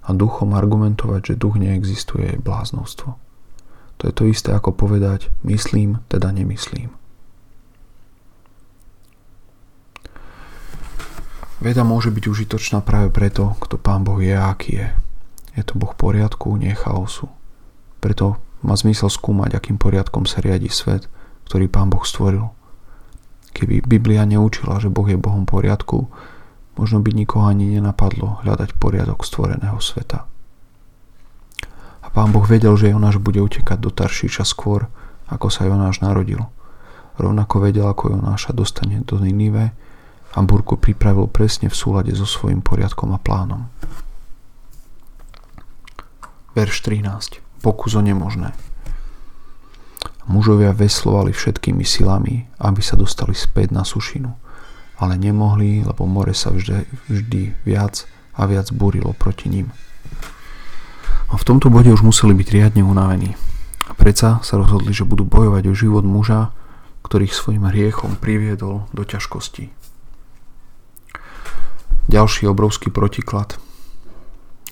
a 0.03 0.11
duchom 0.11 0.59
argumentovať, 0.59 1.35
že 1.35 1.41
duch 1.41 1.55
neexistuje, 1.63 2.35
je 2.35 2.43
bláznostvo. 2.43 3.15
To 4.01 4.03
je 4.03 4.13
to 4.17 4.27
isté 4.27 4.51
ako 4.51 4.75
povedať 4.75 5.31
myslím, 5.47 6.03
teda 6.11 6.35
nemyslím. 6.35 7.00
Veda 11.61 11.85
môže 11.85 12.09
byť 12.09 12.25
užitočná 12.25 12.81
práve 12.81 13.13
preto, 13.13 13.55
kto 13.61 13.77
Pán 13.77 14.01
Boh 14.03 14.17
je 14.17 14.33
a 14.33 14.49
aký 14.49 14.81
je. 14.81 14.89
Je 15.61 15.63
to 15.63 15.77
Boh 15.77 15.93
poriadku, 15.93 16.57
nie 16.57 16.73
chaosu. 16.73 17.29
Preto 18.01 18.41
má 18.65 18.73
zmysel 18.77 19.13
skúmať, 19.13 19.61
akým 19.61 19.77
poriadkom 19.77 20.25
sa 20.25 20.41
riadi 20.41 20.73
svet, 20.73 21.07
ktorý 21.45 21.69
Pán 21.69 21.93
Boh 21.93 22.03
stvoril– 22.03 22.49
Keby 23.51 23.83
Biblia 23.83 24.23
neučila, 24.23 24.79
že 24.79 24.93
Boh 24.93 25.07
je 25.11 25.19
Bohom 25.19 25.43
poriadku, 25.43 26.07
možno 26.79 27.03
by 27.03 27.11
nikoho 27.11 27.51
ani 27.51 27.77
nenapadlo 27.77 28.41
hľadať 28.47 28.79
poriadok 28.79 29.27
stvoreného 29.27 29.79
sveta. 29.83 30.31
A 32.01 32.07
pán 32.09 32.33
Boh 32.33 32.47
vedel, 32.47 32.75
že 32.79 32.95
Jonáš 32.95 33.21
bude 33.21 33.43
utekať 33.43 33.79
do 33.79 33.91
Taršíča 33.91 34.47
skôr, 34.47 34.89
ako 35.29 35.51
sa 35.51 35.67
Jonáš 35.67 36.01
narodil. 36.01 36.41
Rovnako 37.21 37.69
vedel, 37.69 37.85
ako 37.85 38.17
Jonáša 38.17 38.57
dostane 38.57 39.03
do 39.05 39.21
Ninive 39.21 39.77
a 40.31 40.39
Burku 40.47 40.79
pripravil 40.79 41.27
presne 41.27 41.67
v 41.67 41.75
súlade 41.75 42.15
so 42.15 42.27
svojím 42.27 42.63
poriadkom 42.63 43.11
a 43.11 43.19
plánom. 43.19 43.67
Verš 46.55 46.83
13. 46.87 47.43
Pokus 47.63 47.99
o 47.99 48.03
nemožné. 48.03 48.55
Mužovia 50.31 50.71
veslovali 50.71 51.35
všetkými 51.35 51.83
silami, 51.83 52.47
aby 52.63 52.79
sa 52.79 52.95
dostali 52.95 53.35
späť 53.35 53.75
na 53.75 53.83
sušinu, 53.83 54.31
ale 55.03 55.19
nemohli, 55.19 55.83
lebo 55.83 56.07
more 56.07 56.31
sa 56.31 56.55
vždy, 56.55 56.87
vždy 57.11 57.67
viac 57.67 58.07
a 58.39 58.47
viac 58.47 58.71
búrilo 58.71 59.11
proti 59.19 59.51
ním. 59.51 59.75
A 61.31 61.39
v 61.39 61.47
tomto 61.47 61.71
bode 61.71 61.91
už 61.91 62.07
museli 62.07 62.35
byť 62.35 62.49
riadne 62.51 62.83
unavení. 62.87 63.35
A 63.91 63.93
predsa 63.99 64.39
sa 64.47 64.55
rozhodli, 64.59 64.95
že 64.95 65.07
budú 65.07 65.27
bojovať 65.27 65.67
o 65.71 65.75
život 65.75 66.07
muža, 66.07 66.55
ktorých 67.03 67.35
svojim 67.35 67.67
hriechom 67.67 68.15
priviedol 68.19 68.87
do 68.95 69.03
ťažkosti. 69.03 69.80
Ďalší 72.11 72.51
obrovský 72.51 72.91
protiklad 72.91 73.55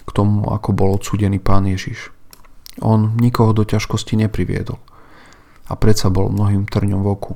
k 0.02 0.10
tomu, 0.10 0.50
ako 0.50 0.74
bol 0.74 0.98
odsúdený 0.98 1.38
pán 1.38 1.70
Ježiš. 1.70 2.10
On 2.82 3.14
nikoho 3.14 3.54
do 3.54 3.62
ťažkosti 3.62 4.18
nepriviedol– 4.18 4.82
a 5.68 5.76
predsa 5.76 6.08
bol 6.08 6.32
mnohým 6.32 6.64
trňom 6.64 7.00
v 7.04 7.08
oku. 7.08 7.32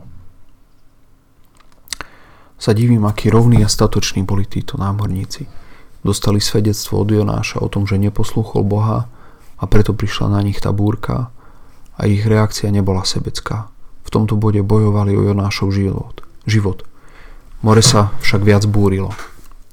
Sa 2.56 2.72
divím, 2.72 3.04
akí 3.04 3.28
rovní 3.28 3.60
a 3.60 3.68
statoční 3.68 4.24
boli 4.24 4.48
títo 4.48 4.80
námorníci. 4.80 5.46
Dostali 6.02 6.40
svedectvo 6.40 7.02
od 7.02 7.10
Jonáša 7.10 7.62
o 7.62 7.68
tom, 7.68 7.86
že 7.86 8.00
neposlúchol 8.00 8.66
Boha 8.66 9.06
a 9.58 9.64
preto 9.68 9.94
prišla 9.94 10.34
na 10.34 10.40
nich 10.42 10.58
tá 10.58 10.74
búrka 10.74 11.30
a 11.98 12.00
ich 12.08 12.24
reakcia 12.26 12.72
nebola 12.72 13.06
sebecká. 13.06 13.70
V 14.02 14.10
tomto 14.10 14.34
bode 14.34 14.62
bojovali 14.64 15.14
o 15.14 15.22
Jonášov 15.30 15.70
život. 15.74 16.26
život. 16.48 16.82
More 17.62 17.82
sa 17.82 18.10
však 18.18 18.42
viac 18.42 18.66
búrilo. 18.66 19.14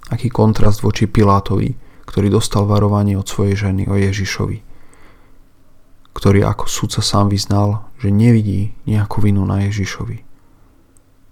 Aký 0.10 0.34
kontrast 0.34 0.82
voči 0.82 1.06
Pilátovi, 1.06 1.74
ktorý 2.06 2.34
dostal 2.34 2.66
varovanie 2.66 3.14
od 3.14 3.30
svojej 3.30 3.70
ženy 3.70 3.86
o 3.86 3.94
Ježišovi 3.94 4.70
ktorý 6.20 6.44
ako 6.44 6.68
sudca 6.68 7.00
sám 7.00 7.32
vyznal, 7.32 7.88
že 7.96 8.12
nevidí 8.12 8.76
nejakú 8.84 9.24
vinu 9.24 9.48
na 9.48 9.64
Ježišovi. 9.72 10.28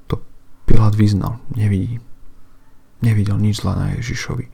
To 0.08 0.24
Pilát 0.64 0.96
vyznal, 0.96 1.44
nevidí. 1.52 2.00
Nevidel 3.04 3.36
nič 3.36 3.60
zlá 3.60 3.76
na 3.76 3.88
Ježišovi. 4.00 4.48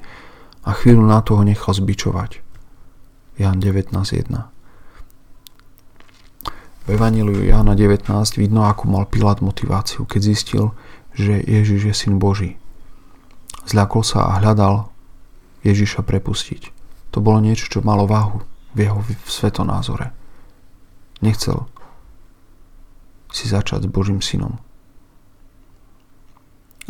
A 0.66 0.74
chvíľu 0.74 1.06
na 1.06 1.22
toho 1.22 1.46
nechal 1.46 1.78
zbičovať. 1.78 2.42
Jan 3.38 3.62
19.1 3.62 4.26
V 6.84 6.88
Evangeliu 6.90 7.46
Jana 7.46 7.78
19 7.78 8.10
vidno, 8.34 8.66
ako 8.66 8.90
mal 8.90 9.06
Pilát 9.06 9.38
motiváciu, 9.38 10.10
keď 10.10 10.22
zistil, 10.34 10.74
že 11.14 11.46
Ježiš 11.46 11.82
je 11.92 11.94
syn 11.94 12.18
Boží. 12.18 12.58
Zľakol 13.70 14.04
sa 14.04 14.32
a 14.32 14.38
hľadal 14.44 14.92
Ježiša 15.64 16.04
prepustiť. 16.04 16.76
To 17.16 17.24
bolo 17.24 17.40
niečo, 17.40 17.70
čo 17.70 17.86
malo 17.86 18.04
váhu 18.10 18.44
v 18.74 18.90
jeho 18.90 19.00
svetonázore 19.30 20.24
nechcel 21.24 21.72
si 23.32 23.48
začať 23.48 23.88
s 23.88 23.90
Božím 23.90 24.20
synom. 24.20 24.60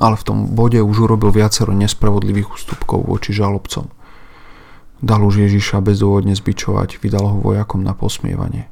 Ale 0.01 0.17
v 0.17 0.25
tom 0.25 0.37
bode 0.57 0.81
už 0.81 1.05
urobil 1.05 1.29
viacero 1.29 1.69
nespravodlivých 1.71 2.49
ústupkov 2.49 3.05
voči 3.05 3.29
žalobcom. 3.29 3.93
Dal 4.99 5.21
už 5.21 5.45
Ježiša 5.45 5.85
bezdôvodne 5.85 6.33
zbičovať, 6.33 6.97
vydal 6.97 7.29
ho 7.29 7.37
vojakom 7.37 7.85
na 7.85 7.93
posmievanie. 7.93 8.67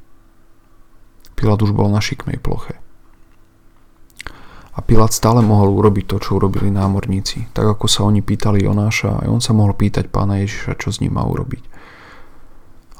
Pilát 1.37 1.61
už 1.61 1.77
bol 1.77 1.93
na 1.93 2.01
šikmej 2.01 2.41
ploche. 2.41 2.81
A 4.71 4.79
Pilát 4.79 5.11
stále 5.11 5.43
mohol 5.43 5.67
urobiť 5.75 6.05
to, 6.07 6.17
čo 6.23 6.39
urobili 6.39 6.71
námorníci. 6.71 7.51
Tak 7.51 7.75
ako 7.75 7.85
sa 7.91 8.07
oni 8.07 8.23
pýtali 8.23 8.63
Jonáša, 8.63 9.19
aj 9.19 9.27
on 9.27 9.41
sa 9.43 9.51
mohol 9.51 9.75
pýtať 9.75 10.07
pána 10.07 10.39
Ježiša, 10.39 10.79
čo 10.79 10.95
s 10.95 11.03
ním 11.03 11.19
má 11.19 11.27
urobiť 11.27 11.67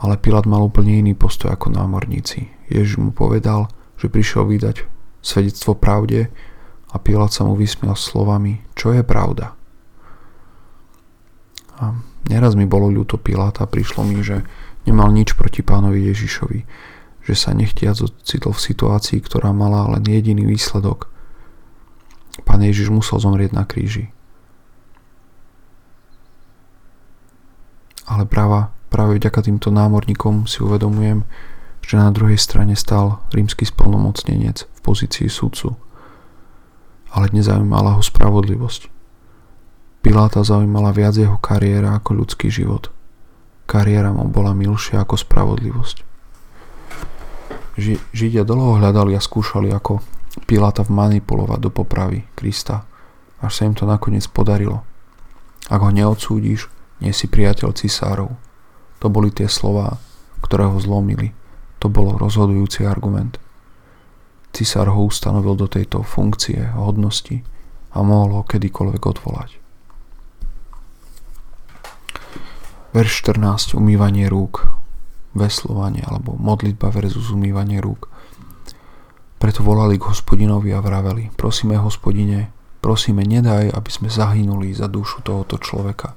Ale 0.04 0.20
Pilát 0.20 0.44
mal 0.44 0.60
úplne 0.68 1.00
iný 1.00 1.16
postoj 1.16 1.56
ako 1.56 1.72
námorníci. 1.72 2.52
Ježiš 2.68 3.00
mu 3.00 3.16
povedal, 3.16 3.72
že 3.96 4.12
prišiel 4.12 4.44
vydať 4.52 4.84
svedectvo 5.24 5.78
pravde 5.78 6.28
a 6.92 6.96
Pilát 7.00 7.32
sa 7.32 7.48
mu 7.48 7.56
vysmial 7.56 7.96
slovami, 7.96 8.66
čo 8.76 8.92
je 8.92 9.06
pravda. 9.06 9.56
A 11.80 11.96
neraz 12.28 12.54
mi 12.60 12.68
bolo 12.68 12.92
ľúto 12.92 13.16
Piláta, 13.16 13.64
prišlo 13.64 14.04
mi, 14.04 14.20
že 14.20 14.44
nemal 14.84 15.08
nič 15.14 15.40
proti 15.40 15.64
pánovi 15.64 16.04
Ježišovi, 16.12 16.60
že 17.24 17.34
sa 17.38 17.56
nechtiac 17.56 17.96
ocitol 18.02 18.52
v 18.52 18.66
situácii, 18.74 19.24
ktorá 19.24 19.56
mala 19.56 19.88
len 19.96 20.04
jediný 20.04 20.44
výsledok. 20.44 21.08
Pán 22.52 22.60
Ježiš 22.68 22.92
musel 22.92 23.16
zomrieť 23.16 23.56
na 23.56 23.64
kríži. 23.64 24.12
Ale 28.04 28.28
práva, 28.28 28.76
práve 28.92 29.16
vďaka 29.16 29.48
týmto 29.48 29.72
námorníkom 29.72 30.52
si 30.52 30.60
uvedomujem, 30.60 31.24
že 31.80 31.96
na 31.96 32.12
druhej 32.12 32.36
strane 32.36 32.76
stal 32.76 33.24
rímsky 33.32 33.64
spolnomocnenec 33.64 34.68
v 34.68 34.80
pozícii 34.84 35.32
sudcu. 35.32 35.80
Ale 37.16 37.32
nezaujímala 37.32 37.96
ho 37.96 38.04
spravodlivosť. 38.04 38.92
Piláta 40.04 40.44
zaujímala 40.44 40.92
viac 40.92 41.16
jeho 41.16 41.40
kariéra 41.40 41.96
ako 41.96 42.20
ľudský 42.20 42.52
život. 42.52 42.92
Kariéra 43.64 44.12
mu 44.12 44.28
bola 44.28 44.52
milšia 44.52 45.08
ako 45.08 45.16
spravodlivosť. 45.16 46.04
Ži- 47.80 48.04
Židia 48.12 48.44
dlho 48.44 48.76
hľadali 48.76 49.16
a 49.16 49.24
skúšali 49.24 49.72
ako 49.72 50.04
Piláta 50.48 50.88
vmanipulovať 50.88 51.60
do 51.60 51.70
popravy 51.72 52.24
Krista, 52.36 52.88
až 53.44 53.52
sa 53.52 53.64
im 53.68 53.76
to 53.76 53.84
nakoniec 53.84 54.24
podarilo. 54.32 54.86
Ak 55.68 55.84
ho 55.84 55.92
neodsúdiš, 55.92 56.72
nie 57.04 57.12
si 57.12 57.28
priateľ 57.28 57.76
cisárov. 57.76 58.32
To 59.02 59.08
boli 59.10 59.34
tie 59.34 59.50
slová, 59.50 59.98
ktoré 60.46 60.70
ho 60.70 60.78
zlomili. 60.78 61.34
To 61.82 61.90
bol 61.90 62.16
rozhodujúci 62.16 62.86
argument. 62.86 63.42
Cisár 64.54 64.92
ho 64.92 65.08
ustanovil 65.08 65.58
do 65.58 65.66
tejto 65.66 66.06
funkcie, 66.06 66.76
hodnosti 66.76 67.42
a 67.96 68.04
mohol 68.06 68.40
ho 68.40 68.44
kedykoľvek 68.46 69.04
odvolať. 69.04 69.50
Verš 72.92 73.12
14. 73.24 73.80
Umývanie 73.80 74.28
rúk 74.28 74.68
veslovanie 75.32 76.04
alebo 76.04 76.36
modlitba 76.36 76.92
versus 76.92 77.32
umývanie 77.32 77.80
rúk. 77.80 78.11
Preto 79.42 79.66
volali 79.66 79.98
k 79.98 80.06
hospodinovi 80.06 80.70
a 80.70 80.86
vraveli, 80.86 81.34
prosíme 81.34 81.74
hospodine, 81.82 82.54
prosíme 82.78 83.26
nedaj, 83.26 83.74
aby 83.74 83.90
sme 83.90 84.14
zahynuli 84.14 84.70
za 84.70 84.86
dušu 84.86 85.26
tohoto 85.26 85.58
človeka 85.58 86.14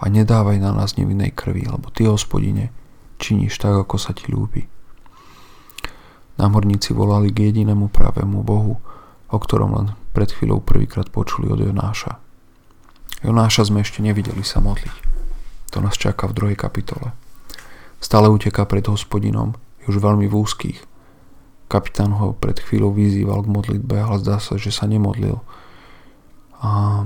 a 0.00 0.04
nedávaj 0.08 0.56
na 0.56 0.72
nás 0.72 0.96
nevinnej 0.96 1.36
krvi, 1.36 1.68
lebo 1.68 1.92
ty 1.92 2.08
hospodine 2.08 2.72
činíš 3.20 3.60
tak, 3.60 3.84
ako 3.84 4.00
sa 4.00 4.16
ti 4.16 4.32
ľúbi. 4.32 4.64
Námorníci 6.40 6.96
volali 6.96 7.28
k 7.36 7.52
jedinému 7.52 7.92
pravému 7.92 8.40
Bohu, 8.40 8.80
o 9.28 9.36
ktorom 9.36 9.76
len 9.76 9.92
pred 10.16 10.32
chvíľou 10.32 10.64
prvýkrát 10.64 11.12
počuli 11.12 11.52
od 11.52 11.60
Jonáša. 11.60 12.16
Jonáša 13.20 13.68
sme 13.68 13.84
ešte 13.84 14.00
nevideli 14.00 14.40
sa 14.40 14.64
modliť. 14.64 14.96
To 15.76 15.84
nás 15.84 16.00
čaká 16.00 16.24
v 16.32 16.36
druhej 16.36 16.56
kapitole. 16.56 17.12
Stále 18.00 18.32
uteká 18.32 18.64
pred 18.64 18.88
hospodinom, 18.88 19.52
je 19.84 19.92
už 19.92 20.00
veľmi 20.00 20.24
v 20.24 20.32
úzkých. 20.32 20.93
Kapitán 21.68 22.12
ho 22.14 22.36
pred 22.36 22.60
chvíľou 22.60 22.92
vyzýval 22.92 23.42
k 23.42 23.52
modlitbe, 23.52 23.96
ale 23.98 24.20
zdá 24.20 24.38
sa, 24.38 24.60
že 24.60 24.70
sa 24.70 24.84
nemodlil. 24.84 25.40
A, 26.60 27.02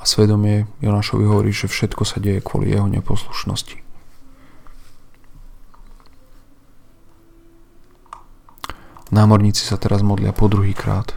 a 0.00 0.02
svedomie 0.04 0.64
Jonášovi 0.80 1.24
hovorí, 1.28 1.52
že 1.52 1.68
všetko 1.68 2.02
sa 2.08 2.18
deje 2.18 2.40
kvôli 2.40 2.72
jeho 2.72 2.88
neposlušnosti. 2.88 3.84
Námorníci 9.06 9.62
sa 9.62 9.78
teraz 9.78 10.02
modlia 10.02 10.34
po 10.34 10.50
druhý 10.50 10.74
krát. 10.74 11.14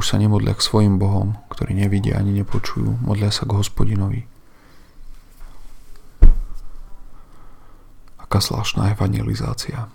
Už 0.00 0.08
sa 0.08 0.16
nemodlia 0.16 0.56
k 0.56 0.64
svojim 0.64 0.96
bohom, 0.96 1.36
ktorí 1.52 1.76
nevidia 1.76 2.16
ani 2.16 2.32
nepočujú, 2.40 3.04
modlia 3.04 3.28
sa 3.28 3.44
k 3.44 3.52
hospodinovi. 3.52 4.24
Aká 8.16 8.40
zvláštna 8.40 8.96
evangelizácia. 8.96 9.92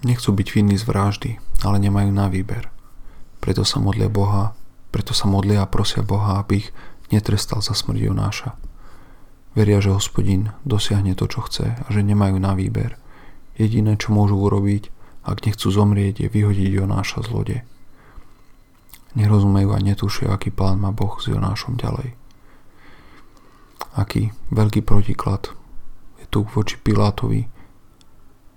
Nechcú 0.00 0.32
byť 0.32 0.48
vinní 0.48 0.80
z 0.80 0.88
vraždy, 0.88 1.30
ale 1.60 1.76
nemajú 1.76 2.08
na 2.08 2.32
výber. 2.32 2.72
Preto 3.44 3.68
sa 3.68 3.84
modlia 3.84 4.08
Boha, 4.08 4.56
preto 4.88 5.12
sa 5.12 5.28
modlia 5.28 5.60
a 5.60 5.68
prosia 5.68 6.00
Boha, 6.00 6.40
aby 6.40 6.64
ich 6.64 6.72
netrestal 7.12 7.60
za 7.60 7.76
smrť 7.76 8.00
Jonáša. 8.00 8.56
Veria, 9.52 9.84
že 9.84 9.92
hospodin 9.92 10.56
dosiahne 10.64 11.12
to, 11.12 11.28
čo 11.28 11.44
chce 11.44 11.76
a 11.84 11.86
že 11.92 12.00
nemajú 12.00 12.40
na 12.40 12.56
výber. 12.56 12.96
Jediné, 13.60 14.00
čo 14.00 14.16
môžu 14.16 14.40
urobiť, 14.40 14.88
ak 15.28 15.44
nechcú 15.44 15.68
zomrieť, 15.68 16.24
je 16.24 16.28
vyhodiť 16.32 16.80
Jonáša 16.80 17.28
z 17.28 17.28
lode. 17.28 17.58
Nerozumejú 19.14 19.70
a 19.70 19.78
netušia, 19.78 20.34
aký 20.34 20.50
plán 20.50 20.82
má 20.82 20.90
Boh 20.90 21.14
s 21.22 21.30
Jonášom 21.30 21.78
ďalej. 21.78 22.18
Aký 23.94 24.34
veľký 24.50 24.82
protiklad 24.82 25.54
je 26.18 26.26
tu 26.26 26.42
voči 26.42 26.74
Pilátovi, 26.82 27.46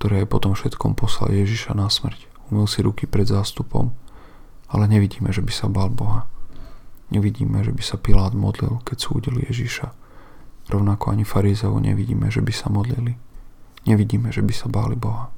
ktoré 0.02 0.26
potom 0.26 0.58
všetkom 0.58 0.98
poslal 0.98 1.34
Ježiša 1.34 1.78
na 1.78 1.90
smrť. 1.90 2.26
Umil 2.50 2.66
si 2.66 2.82
ruky 2.82 3.06
pred 3.06 3.30
zástupom, 3.30 3.94
ale 4.70 4.90
nevidíme, 4.90 5.30
že 5.30 5.46
by 5.46 5.54
sa 5.54 5.70
bál 5.70 5.94
Boha. 5.94 6.26
Nevidíme, 7.14 7.62
že 7.62 7.72
by 7.72 7.84
sa 7.86 8.02
Pilát 8.02 8.34
modlil, 8.34 8.82
keď 8.82 8.98
súdil 8.98 9.38
Ježiša. 9.46 9.94
Rovnako 10.68 11.16
ani 11.16 11.24
farizeu 11.24 11.72
nevidíme, 11.80 12.28
že 12.28 12.44
by 12.44 12.52
sa 12.52 12.68
modlili. 12.68 13.16
Nevidíme, 13.88 14.34
že 14.36 14.44
by 14.44 14.52
sa 14.52 14.68
báli 14.68 15.00
Boha. 15.00 15.32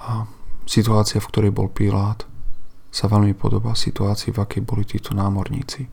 A 0.00 0.24
situácia, 0.64 1.20
v 1.20 1.28
ktorej 1.28 1.52
bol 1.52 1.68
Pilát, 1.68 2.24
sa 2.92 3.08
veľmi 3.08 3.32
podobá 3.32 3.72
situácii, 3.72 4.36
v 4.36 4.44
akej 4.44 4.62
boli 4.68 4.84
títo 4.84 5.16
námorníci. 5.16 5.88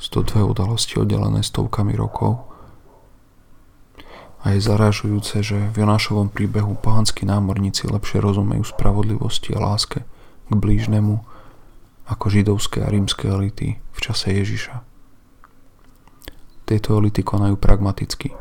Sú 0.00 0.08
to 0.08 0.20
dve 0.24 0.40
udalosti 0.40 0.96
oddelené 0.96 1.44
stovkami 1.44 1.92
rokov 1.92 2.48
a 4.40 4.54
je 4.54 4.64
zarážujúce, 4.64 5.42
že 5.42 5.58
v 5.74 5.84
Jonášovom 5.84 6.30
príbehu 6.30 6.78
pohanskí 6.78 7.26
námorníci 7.26 7.90
lepšie 7.90 8.22
rozumejú 8.22 8.64
spravodlivosti 8.64 9.52
a 9.52 9.60
láske 9.60 10.06
k 10.48 10.52
blížnemu 10.54 11.20
ako 12.08 12.26
židovské 12.32 12.80
a 12.80 12.88
rímske 12.88 13.28
elity 13.28 13.76
v 13.76 13.98
čase 14.00 14.32
Ježiša. 14.32 14.80
Tieto 16.64 16.96
elity 16.96 17.20
konajú 17.20 17.60
pragmaticky. 17.60 18.32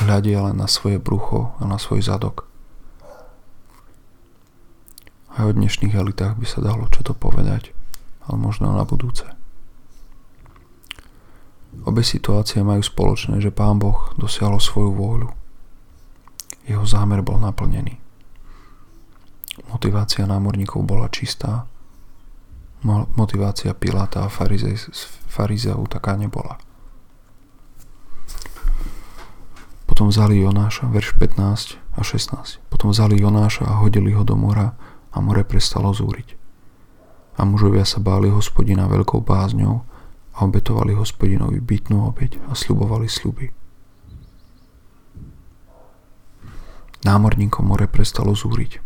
Hľadia 0.00 0.48
len 0.48 0.56
na 0.56 0.68
svoje 0.70 0.96
brucho 0.96 1.52
a 1.60 1.68
na 1.68 1.76
svoj 1.76 2.00
zadok. 2.00 2.49
Aj 5.40 5.48
o 5.48 5.56
dnešných 5.56 5.96
elitách 5.96 6.36
by 6.36 6.44
sa 6.44 6.60
dalo 6.60 6.84
čo 6.92 7.00
to 7.00 7.16
povedať, 7.16 7.72
ale 8.28 8.36
možno 8.36 8.76
na 8.76 8.84
budúce. 8.84 9.24
Obe 11.88 12.04
situácie 12.04 12.60
majú 12.60 12.84
spoločné, 12.84 13.40
že 13.40 13.48
Pán 13.48 13.80
Boh 13.80 14.12
dosiahol 14.20 14.60
svoju 14.60 14.92
vôľu. 14.92 15.32
Jeho 16.68 16.84
zámer 16.84 17.24
bol 17.24 17.40
naplnený. 17.40 17.96
Motivácia 19.72 20.28
námorníkov 20.28 20.84
bola 20.84 21.08
čistá, 21.08 21.64
motivácia 23.16 23.72
Piláta 23.72 24.28
a 24.28 24.32
farizeov 25.32 25.88
taká 25.88 26.20
nebola. 26.20 26.60
Potom 29.88 30.12
vzali 30.12 30.44
Jonáša, 30.44 30.92
verš 30.92 31.16
15 31.16 31.80
a 31.96 32.00
16. 32.04 32.60
Potom 32.68 32.92
vzali 32.92 33.16
Jonáša 33.16 33.64
a 33.64 33.80
hodili 33.80 34.12
ho 34.12 34.20
do 34.20 34.36
mora 34.36 34.76
a 35.10 35.16
more 35.18 35.42
prestalo 35.42 35.90
zúriť. 35.90 36.38
A 37.40 37.46
mužovia 37.48 37.86
sa 37.88 37.98
báli 37.98 38.28
hospodina 38.28 38.86
veľkou 38.86 39.24
bázňou 39.24 39.82
a 40.34 40.38
obetovali 40.44 40.94
hospodinovi 40.94 41.58
bytnú 41.58 42.06
obeď 42.06 42.38
a 42.48 42.54
slubovali 42.54 43.10
sluby. 43.10 43.50
Námorníkom 47.00 47.64
more 47.64 47.88
prestalo 47.88 48.36
zúriť. 48.36 48.84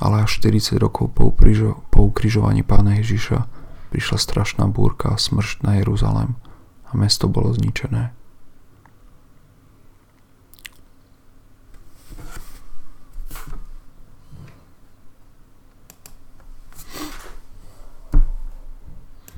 Ale 0.00 0.26
až 0.26 0.42
40 0.42 0.80
rokov 0.80 1.12
po, 1.14 1.30
ukrižo, 1.30 1.86
po 1.92 2.08
ukrižovaní 2.08 2.66
pána 2.66 2.98
Ježiša 2.98 3.46
prišla 3.94 4.18
strašná 4.18 4.64
búrka 4.66 5.14
a 5.14 5.20
smršť 5.20 5.62
na 5.62 5.78
Jeruzalém 5.78 6.34
a 6.88 6.92
mesto 6.98 7.30
bolo 7.30 7.54
zničené. 7.54 8.19